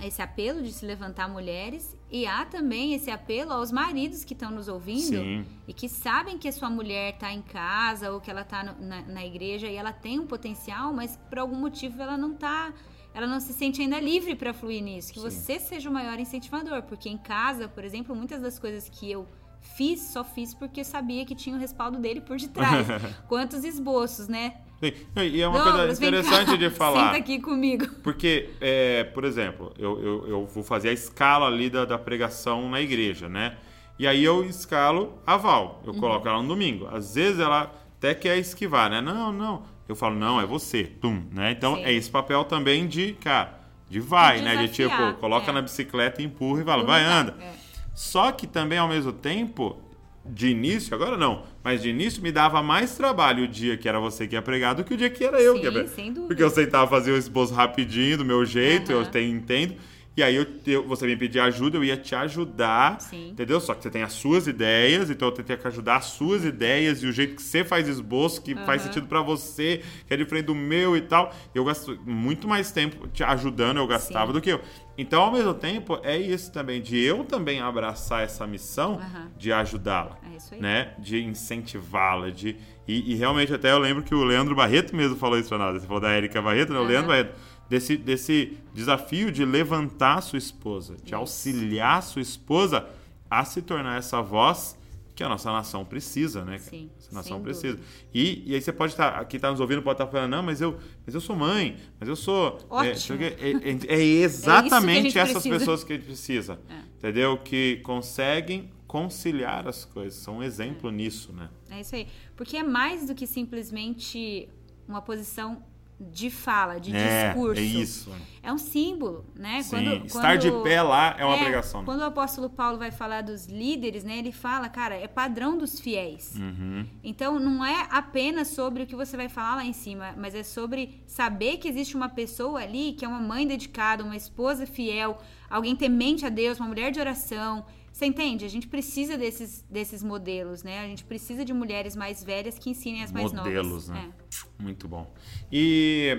[0.00, 4.50] esse apelo de se levantar mulheres e há também esse apelo aos maridos que estão
[4.50, 5.44] nos ouvindo Sim.
[5.66, 9.02] e que sabem que a sua mulher está em casa ou que ela está na,
[9.02, 12.72] na igreja e ela tem um potencial, mas por algum motivo ela não tá,
[13.12, 15.12] ela não se sente ainda livre para fluir nisso.
[15.12, 15.30] Que Sim.
[15.30, 19.26] você seja o maior incentivador, porque em casa, por exemplo, muitas das coisas que eu
[19.60, 22.86] fiz, só fiz porque sabia que tinha o respaldo dele por detrás.
[23.26, 24.60] Quantos esboços, né?
[24.80, 24.92] Sim.
[25.22, 27.06] E é uma Douglas, coisa interessante de falar.
[27.06, 27.86] Senta aqui comigo.
[28.02, 32.68] Porque, é, por exemplo, eu, eu, eu vou fazer a escala ali da, da pregação
[32.68, 33.56] na igreja, né?
[33.98, 35.82] E aí eu escalo a Val.
[35.86, 36.86] Eu coloco ela no domingo.
[36.92, 39.00] Às vezes ela até quer esquivar, né?
[39.00, 39.62] Não, não.
[39.88, 40.84] Eu falo, não, é você.
[40.84, 41.52] Tum, né?
[41.52, 41.84] Então Sim.
[41.84, 43.58] é esse papel também de, cara,
[43.88, 44.56] de vai, De né?
[44.56, 45.54] De tipo, coloca é.
[45.54, 47.34] na bicicleta e empurra e fala, vai, anda.
[47.40, 47.52] É.
[47.94, 49.80] Só que também, ao mesmo tempo,
[50.24, 53.98] de início, agora não, mas de início me dava mais trabalho o dia que era
[53.98, 55.88] você que ia pregar do que o dia que era eu Sim, que ia pregar.
[55.90, 56.28] sem dúvida.
[56.28, 59.10] Porque eu sentava fazer o esboço rapidinho, do meu jeito, eu Aham.
[59.10, 59.74] tenho, entendo.
[60.16, 63.28] E aí eu, eu- você me pedir ajuda, eu ia te ajudar, Sim.
[63.30, 63.60] entendeu?
[63.60, 67.02] Só que você tem as suas ideias, então eu tentei que ajudar as suas ideias
[67.02, 70.46] e o jeito que você faz esboço, que faz sentido pra você, que é diferente
[70.46, 71.34] do meu e tal.
[71.54, 74.32] Eu gasto muito mais tempo te ajudando, eu gastava Sim.
[74.32, 74.60] do que eu.
[74.98, 79.30] Então, ao mesmo tempo, é isso também, de eu também abraçar essa missão Aham.
[79.36, 80.60] de ajudá-la É isso aí.
[80.62, 80.94] né?
[80.98, 82.56] De incentivá-la, de
[82.88, 85.80] e, e realmente até eu lembro que o Leandro Barreto mesmo falou isso pra nós.
[85.82, 86.78] Você falou da Érica Barreto, né?
[86.78, 86.88] O Aham.
[86.88, 87.34] Leandro Barreto
[87.68, 92.86] desse desse desafio de levantar a sua esposa, de auxiliar a sua esposa
[93.30, 94.76] a se tornar essa voz
[95.16, 96.58] que a nossa nação precisa, né?
[96.58, 97.80] Sim, Essa nação precisa.
[98.12, 100.60] E, e aí você pode estar, aqui tá nos ouvindo, pode estar falando, não, mas
[100.60, 102.58] eu, mas eu sou mãe, mas eu sou.
[102.70, 103.18] É, Ótimo.
[103.18, 103.34] quê.
[103.40, 105.58] é, é- é exatamente gente essas precisa.
[105.58, 106.60] pessoas que a gente precisa.
[106.98, 107.38] Entendeu?
[107.38, 110.20] Que conseguem conciliar as coisas.
[110.20, 111.48] São um exemplo nisso, né?
[111.70, 112.06] É isso aí.
[112.36, 114.50] Porque é mais do que simplesmente
[114.86, 115.62] uma posição
[115.98, 117.60] de fala, de é, discurso.
[117.60, 118.12] é isso.
[118.42, 119.62] É um símbolo, né?
[119.62, 121.86] Sim, estar de pé lá é uma obrigação, né?
[121.86, 124.18] Quando o apóstolo Paulo vai falar dos líderes, né?
[124.18, 126.34] Ele fala, cara, é padrão dos fiéis.
[126.36, 126.86] Uhum.
[127.02, 130.42] Então, não é apenas sobre o que você vai falar lá em cima, mas é
[130.42, 135.18] sobre saber que existe uma pessoa ali que é uma mãe dedicada, uma esposa fiel,
[135.48, 137.64] alguém temente a Deus, uma mulher de oração.
[137.96, 138.44] Você entende?
[138.44, 140.80] A gente precisa desses, desses modelos, né?
[140.80, 143.88] A gente precisa de mulheres mais velhas que ensinem as mais Modelos, novas.
[143.88, 144.12] né?
[144.18, 144.25] É.
[144.58, 145.12] Muito bom.
[145.52, 146.18] E,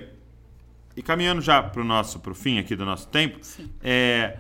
[0.96, 3.70] e caminhando já para o nosso pro fim aqui do nosso tempo, Sim.
[3.82, 4.38] é,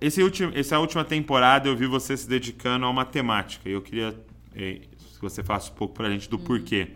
[0.00, 3.80] esse último, essa última temporada eu vi você se dedicando a uma temática e eu
[3.82, 4.14] queria
[4.54, 6.88] é, que você falasse um pouco para a gente do porquê.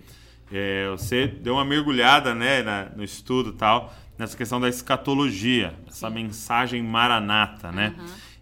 [0.52, 6.08] É, você deu uma mergulhada né, na- no estudo tal, nessa questão da escatologia, essa
[6.10, 7.94] mensagem maranata, né?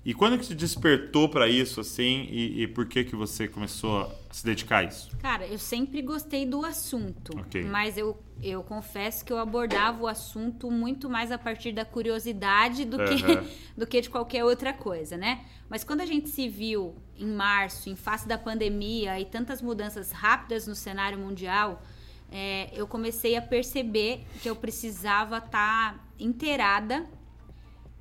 [0.04, 4.02] E quando que te despertou para isso, assim, e, e por que que você começou
[4.02, 5.16] a se dedicar a isso?
[5.18, 7.62] Cara, eu sempre gostei do assunto, Ok.
[7.62, 12.84] mas eu, eu confesso que eu abordava o assunto muito mais a partir da curiosidade
[12.84, 13.46] do, que, Aham.
[13.78, 15.44] do que de qualquer outra coisa, né?
[15.68, 20.10] Mas quando a gente se viu em março, em face da pandemia e tantas mudanças
[20.10, 21.80] rápidas no cenário mundial,
[22.28, 27.06] é, eu comecei a perceber que eu precisava estar inteirada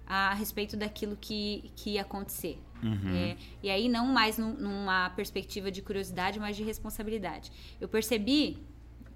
[0.07, 2.59] a respeito daquilo que, que ia acontecer.
[3.15, 7.51] É, e aí, não mais num- numa perspectiva de curiosidade, mas de responsabilidade.
[7.79, 8.57] Eu percebi,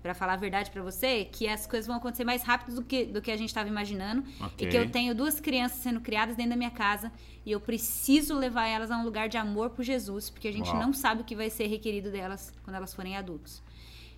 [0.02, 3.06] para falar a verdade para você, que as coisas vão acontecer mais rápido do que,
[3.06, 4.24] do que a gente estava imaginando.
[4.40, 4.66] Ok.
[4.68, 7.12] E que eu tenho duas crianças sendo criadas dentro da minha casa
[7.46, 10.70] e eu preciso levar elas a um lugar de amor por Jesus, porque a gente
[10.70, 10.80] Uau.
[10.80, 13.62] não sabe o que vai ser requerido delas quando elas forem adultos.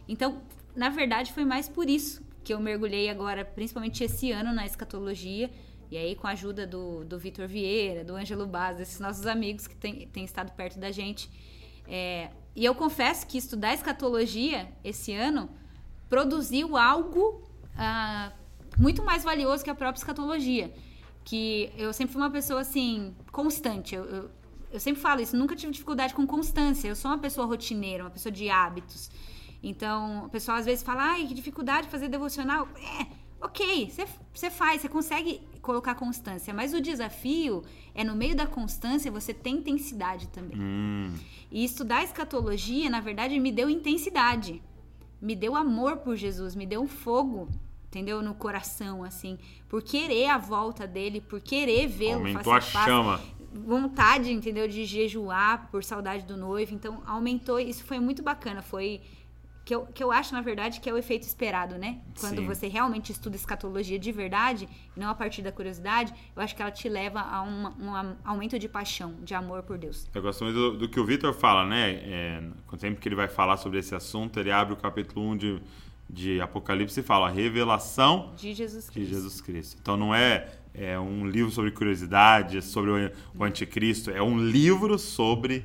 [0.07, 0.41] Então,
[0.75, 5.49] na verdade, foi mais por isso que eu mergulhei agora, principalmente esse ano, na escatologia.
[5.91, 9.67] E aí, com a ajuda do, do Vitor Vieira, do Ângelo Baz, desses nossos amigos
[9.67, 11.29] que têm estado perto da gente.
[11.87, 15.49] É, e eu confesso que estudar escatologia esse ano
[16.07, 17.41] produziu algo
[17.75, 18.31] ah,
[18.77, 20.71] muito mais valioso que a própria escatologia.
[21.23, 23.95] Que eu sempre fui uma pessoa assim, constante.
[23.95, 24.31] Eu, eu,
[24.71, 26.87] eu sempre falo isso, nunca tive dificuldade com constância.
[26.87, 29.09] Eu sou uma pessoa rotineira, uma pessoa de hábitos.
[29.63, 32.67] Então, o pessoal às vezes fala, ai, que dificuldade de fazer devocional.
[32.77, 33.07] É,
[33.41, 33.91] ok,
[34.33, 39.33] você faz, você consegue colocar constância, mas o desafio é no meio da constância você
[39.33, 40.57] ter intensidade também.
[40.59, 41.13] Hum,
[41.51, 44.61] E estudar escatologia, na verdade, me deu intensidade.
[45.21, 47.49] Me deu amor por Jesus, me deu um fogo,
[47.87, 48.21] entendeu?
[48.21, 49.37] No coração, assim.
[49.67, 52.85] Por querer a volta dele, por querer vê-lo face aumentou a face.
[52.85, 53.21] chama.
[53.51, 54.67] Vontade, entendeu?
[54.67, 56.73] De jejuar por saudade do noivo.
[56.73, 57.59] Então, aumentou.
[57.59, 58.61] Isso foi muito bacana.
[58.61, 59.01] Foi.
[59.69, 61.99] Que eu, que eu acho, na verdade, que é o efeito esperado, né?
[62.19, 62.45] Quando Sim.
[62.47, 64.67] você realmente estuda escatologia de verdade,
[64.97, 68.15] e não a partir da curiosidade, eu acho que ela te leva a uma- um
[68.25, 70.09] aumento de paixão, de amor por Deus.
[70.11, 71.91] Eu gosto muito do, do que o Vitor fala, né?
[72.03, 72.43] É,
[72.79, 75.61] sempre que ele vai falar sobre esse assunto, ele abre o capítulo 1 de,
[76.09, 79.13] de Apocalipse e fala a revelação De Jesus de Cristo.
[79.13, 79.77] Jesus Cristo.
[79.79, 84.97] Então não é, é um livro sobre curiosidade, sobre o, o anticristo, é um livro
[84.97, 85.63] sobre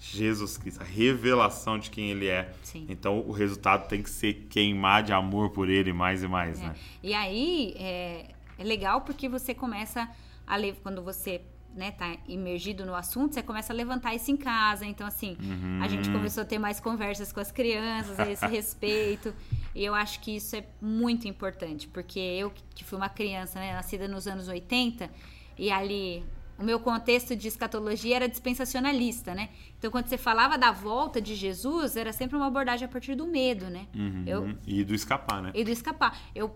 [0.00, 2.52] Jesus Cristo, a revelação de quem ele é.
[2.62, 2.86] Sim.
[2.88, 6.74] Então o resultado tem que ser queimar de amor por ele mais e mais, né?
[7.02, 8.26] E aí é,
[8.58, 10.08] é legal porque você começa
[10.46, 11.42] a ler, quando você
[11.74, 14.86] né, tá imergido no assunto, você começa a levantar isso em casa.
[14.86, 15.36] Então, assim,
[15.80, 15.88] a Uhum.
[15.88, 19.34] gente começou a ter mais conversas com as crianças a esse respeito.
[19.74, 23.74] E eu acho que isso é muito importante, porque eu, que fui uma criança, né,
[23.74, 25.10] nascida nos anos 80,
[25.58, 26.24] e ali
[26.58, 29.48] o meu contexto de escatologia era dispensacionalista, né?
[29.78, 33.26] Então, quando você falava da volta de Jesus, era sempre uma abordagem a partir do
[33.26, 33.86] medo, né?
[33.94, 34.24] Uhum.
[34.26, 35.52] Eu, E do escapar, né?
[35.54, 36.18] e do escapar.
[36.34, 36.54] Eu,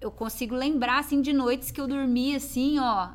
[0.00, 3.10] eu consigo lembrar, assim, de noites que eu dormi, assim, ó,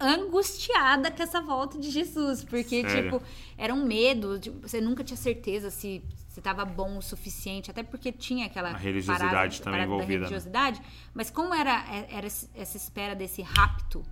[0.00, 2.44] angustiada com essa volta de Jesus.
[2.44, 3.12] Porque, Sério?
[3.12, 3.22] tipo,
[3.56, 4.38] era um medo.
[4.38, 7.72] de- você nunca tinha certeza se se tava bom o suficiente.
[7.72, 10.18] Até porque tinha aquela A religiosidade parada, também parada envolvida, né?
[10.20, 10.80] Da religiosidade.
[11.12, 14.04] Mas como era, era essa espera desse rapto,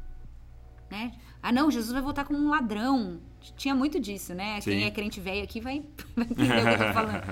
[0.90, 1.12] né?
[1.42, 3.20] Ah, não, Jesus vai voltar como um ladrão.
[3.56, 4.60] Tinha muito disso, né?
[4.60, 4.70] Sim.
[4.72, 5.82] Quem é crente velho aqui vai,
[6.16, 7.22] vai entender o que eu tô falando.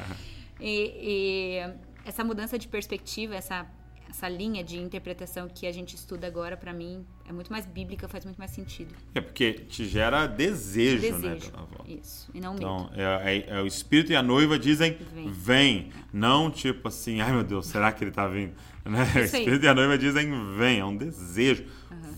[0.60, 3.66] E, e essa mudança de perspectiva, essa,
[4.08, 8.08] essa linha de interpretação que a gente estuda agora, pra mim, é muito mais bíblica,
[8.08, 8.94] faz muito mais sentido.
[9.14, 11.10] É porque te gera desejo, né?
[11.10, 11.50] Desejo.
[11.50, 11.84] pela avó.
[11.86, 12.30] Isso.
[12.32, 12.62] E não medo.
[12.64, 15.28] Então, é, é- é o espírito e a noiva dizem vem.
[15.30, 15.90] Vem.
[16.12, 18.54] Não tipo assim, ai meu Deus, será que ele tá vindo?
[18.86, 19.02] Né?
[19.16, 21.64] O espírito e a noiva dizem vem, é um desejo.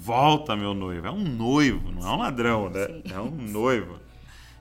[0.00, 1.06] Volta, meu noivo.
[1.06, 2.86] É um noivo, não é um ladrão, né?
[2.86, 3.02] Sim.
[3.14, 3.98] É um noivo.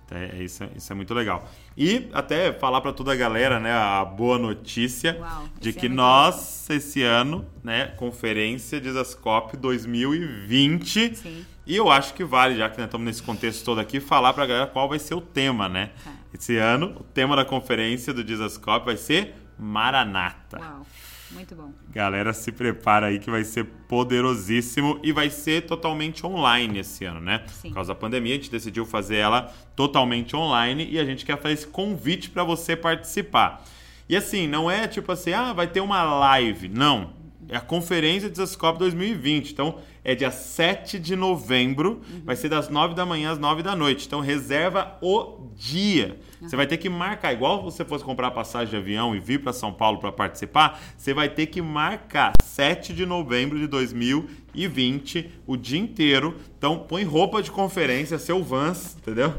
[0.05, 1.49] Então, é, isso, é- isso é muito legal.
[1.75, 5.85] E até falar para toda a galera, né, a boa notícia Uau, de esse que
[5.87, 11.45] é nós, esse ano, né, conferência Dizascope 2020, Sim.
[11.65, 14.45] e eu acho que vale, já que nós estamos nesse contexto todo aqui, falar pra
[14.45, 15.91] galera qual vai ser o tema, né?
[16.03, 16.11] Tá.
[16.33, 20.59] Esse ano, o tema da conferência do Dizascope vai ser Maranata.
[20.59, 20.85] Uau.
[21.31, 21.71] Muito bom.
[21.89, 27.19] Galera, se prepara aí que vai ser poderosíssimo e vai ser totalmente online esse ano,
[27.19, 27.43] né?
[27.47, 27.69] Sim.
[27.69, 31.37] Por causa da pandemia, a gente decidiu fazer ela totalmente online e a gente quer
[31.41, 33.63] fazer esse convite para você participar.
[34.09, 36.69] E assim, não é tipo assim, ah, vai ter uma live.
[36.69, 37.13] Não.
[37.49, 39.51] É a conferência Desascope 2020.
[39.51, 43.75] Então, é dia 7 de novembro, vai ser das 9 da manhã às 9 da
[43.75, 44.07] noite.
[44.07, 46.17] Então, reserva o dia.
[46.39, 49.51] Você vai ter que marcar, igual você fosse comprar passagem de avião e vir para
[49.51, 55.57] São Paulo para participar, você vai ter que marcar 7 de novembro de 2020, o
[55.57, 56.35] dia inteiro.
[56.57, 59.33] Então, põe roupa de conferência, seu Vans, entendeu?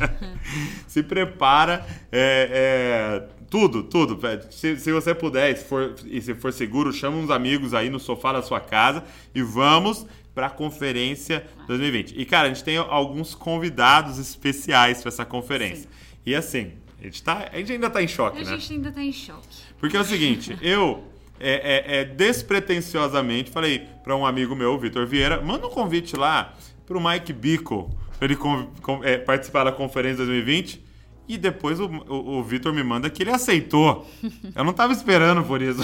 [0.86, 4.18] Se prepara, é, é, tudo, tudo.
[4.50, 7.90] Se, se você puder, e se, for, e se for seguro, chama uns amigos aí
[7.90, 12.14] no sofá da sua casa e vamos para a conferência 2020.
[12.16, 15.90] E, cara, a gente tem alguns convidados especiais para essa conferência.
[16.24, 18.50] E assim, a gente, tá, a gente ainda tá em choque, A né?
[18.56, 19.48] gente ainda tá em choque.
[19.78, 21.02] Porque é o seguinte, eu
[21.40, 26.54] é, é, é, despretensiosamente falei para um amigo meu, Vitor Vieira, manda um convite lá
[26.86, 27.86] pro Mike Bickle
[28.18, 30.84] para ele con- con- é, participar da conferência 2020.
[31.28, 34.08] E depois o, o, o Vitor me manda que ele aceitou.
[34.54, 35.80] Eu não tava esperando por isso.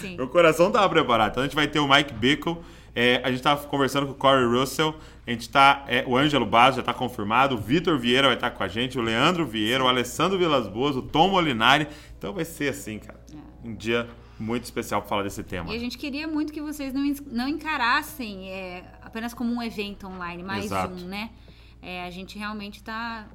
[0.00, 0.16] Sim.
[0.16, 1.32] Meu coração tava preparado.
[1.32, 2.58] Então a gente vai ter o Mike Bickle.
[2.94, 4.94] é, a gente tava conversando com o Corey Russell.
[5.26, 5.84] A gente tá.
[5.88, 7.56] é, o Ângelo Basso já tá confirmado.
[7.56, 8.98] O Vitor Vieira vai estar com a gente.
[8.98, 11.88] O Leandro Vieira, o Alessandro Vilas Boas, o Tom Molinari.
[12.16, 13.20] Então vai ser assim, cara.
[13.64, 15.72] Um dia muito especial pra falar desse tema.
[15.72, 20.06] E a gente queria muito que vocês não, não encarassem é, apenas como um evento
[20.06, 20.94] online, mais Exato.
[20.94, 21.30] um, né?
[21.82, 23.26] É, a gente realmente tá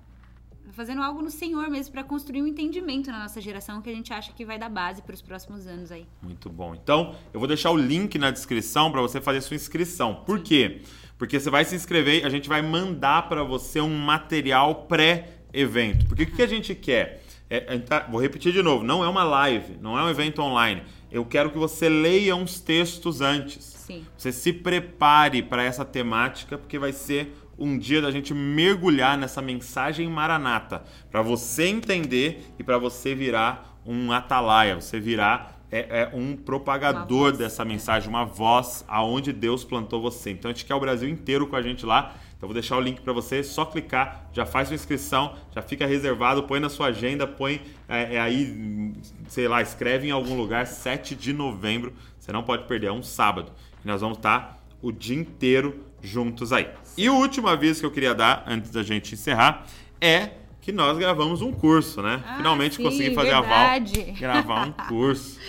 [0.72, 4.12] fazendo algo no Senhor mesmo para construir um entendimento na nossa geração que a gente
[4.14, 6.06] acha que vai dar base para os próximos anos aí.
[6.22, 6.74] Muito bom.
[6.76, 10.16] Então, eu vou deixar o link na descrição para você fazer sua inscrição.
[10.26, 10.82] Por quê?
[11.18, 16.06] Porque você vai se inscrever e a gente vai mandar para você um material pré-evento.
[16.08, 17.24] Porque o que a gente quer?
[17.50, 20.42] É, a tá- vou repetir de novo, não é uma live, não é um evento
[20.42, 20.84] online.
[21.12, 23.64] Eu quero que você leia uns textos antes.
[23.66, 24.06] Sim.
[24.18, 29.42] Você se prepare para essa temática, porque vai ser um dia da gente mergulhar nessa
[29.42, 36.12] mensagem maranata, para você entender e para você virar um atalaia, você virar é, é,
[36.14, 37.66] um propagador dessa é.
[37.66, 40.32] mensagem, uma voz aonde Deus plantou você.
[40.32, 42.14] Então a gente quer o Brasil inteiro com a gente lá.
[42.36, 45.86] Então vou deixar o link para você, só clicar, já faz sua inscrição, já fica
[45.86, 48.94] reservado, põe na sua agenda, põe é, é aí,
[49.28, 53.04] sei lá, escreve em algum lugar, 7 de novembro, você não pode perder, é um
[53.04, 53.52] sábado.
[53.86, 56.68] E nós vamos estar o dia inteiro juntos aí.
[56.98, 59.66] E o último aviso que eu queria dar, antes da gente encerrar,
[60.00, 60.32] é
[60.62, 62.22] que nós gravamos um curso, né?
[62.26, 64.00] Ah, Finalmente sim, consegui fazer verdade.
[64.02, 65.40] a Val gravar um curso.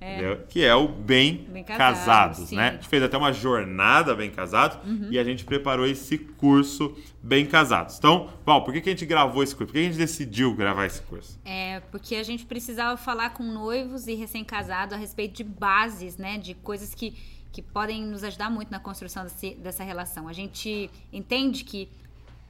[0.00, 0.40] entendeu?
[0.48, 1.98] Que é o Bem, Bem Casados,
[2.38, 2.68] Casados, né?
[2.68, 4.78] A gente fez até uma jornada Bem Casados
[5.10, 7.96] e a gente preparou esse curso Bem Casados.
[7.98, 9.66] Então, Val, por que, que a gente gravou esse curso?
[9.68, 11.38] Por que a gente decidiu gravar esse curso?
[11.44, 16.38] É, porque a gente precisava falar com noivos e recém-casados a respeito de bases, né?
[16.38, 17.14] De coisas que,
[17.56, 20.28] que podem nos ajudar muito na construção desse- dessa relação.
[20.28, 21.88] A gente entende que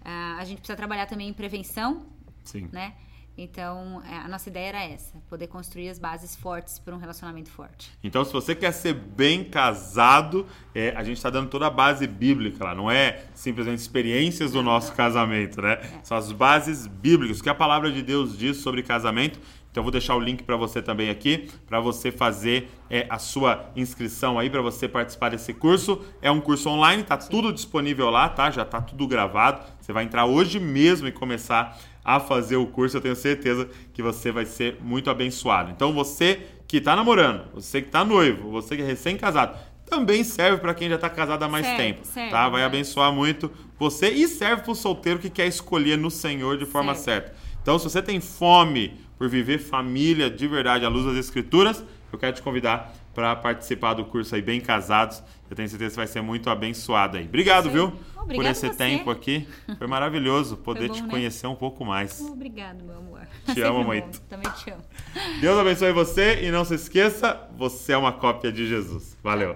[0.05, 2.05] ah, a gente precisa trabalhar também em prevenção,
[2.43, 2.69] Sim.
[2.73, 2.95] né?
[3.39, 7.51] Então, é, a nossa ideia era essa, poder construir as bases fortes para um relacionamento
[7.51, 7.91] forte.
[8.03, 12.07] Então, se você quer ser bem casado, é, a gente está dando toda a base
[12.07, 12.75] bíblica lá.
[12.75, 15.77] Não é simplesmente experiências do nosso casamento, né?
[16.03, 19.39] São as bases bíblicas, o que a palavra de Deus diz sobre casamento.
[19.77, 23.19] Então, eu vou deixar o link para você também aqui, para você fazer é, a
[23.19, 26.03] sua inscrição aí, para você participar desse curso.
[26.23, 28.51] É um curso online, tá tudo disponível lá, tá?
[28.51, 29.61] Já tá tudo gravado.
[29.79, 34.01] Você vai entrar hoje mesmo e começar a fazer o curso, eu tenho certeza que
[34.01, 35.71] você vai ser muito abençoado.
[35.71, 40.57] Então você que está namorando, você que está noivo, você que é recém-casado, também serve
[40.57, 42.49] para quem já está casado há mais Serve, tempo, serve, tá?
[42.49, 42.67] Vai né?
[42.67, 46.95] abençoar muito você e serve para o solteiro que quer escolher no Senhor de forma
[46.95, 47.27] Serve.
[47.27, 47.47] certa.
[47.61, 52.19] Então, se você tem fome por viver família de verdade à luz das Escrituras, eu
[52.19, 55.23] quero te convidar para participar do curso aí Bem Casados.
[55.49, 57.25] Eu tenho certeza que vai ser muito abençoado aí.
[57.25, 57.93] Obrigado, viu?
[58.17, 59.47] Obrigado por esse tempo aqui.
[59.79, 61.09] Foi maravilhoso poder bom, te né?
[61.09, 62.21] conhecer um pouco mais.
[62.21, 63.21] Obrigado, meu amor.
[63.45, 63.85] Te Sempre amo bom.
[63.85, 64.21] muito.
[64.23, 64.83] Também te amo.
[65.41, 69.17] Deus abençoe você e não se esqueça, você é uma cópia de Jesus.
[69.23, 69.55] Valeu.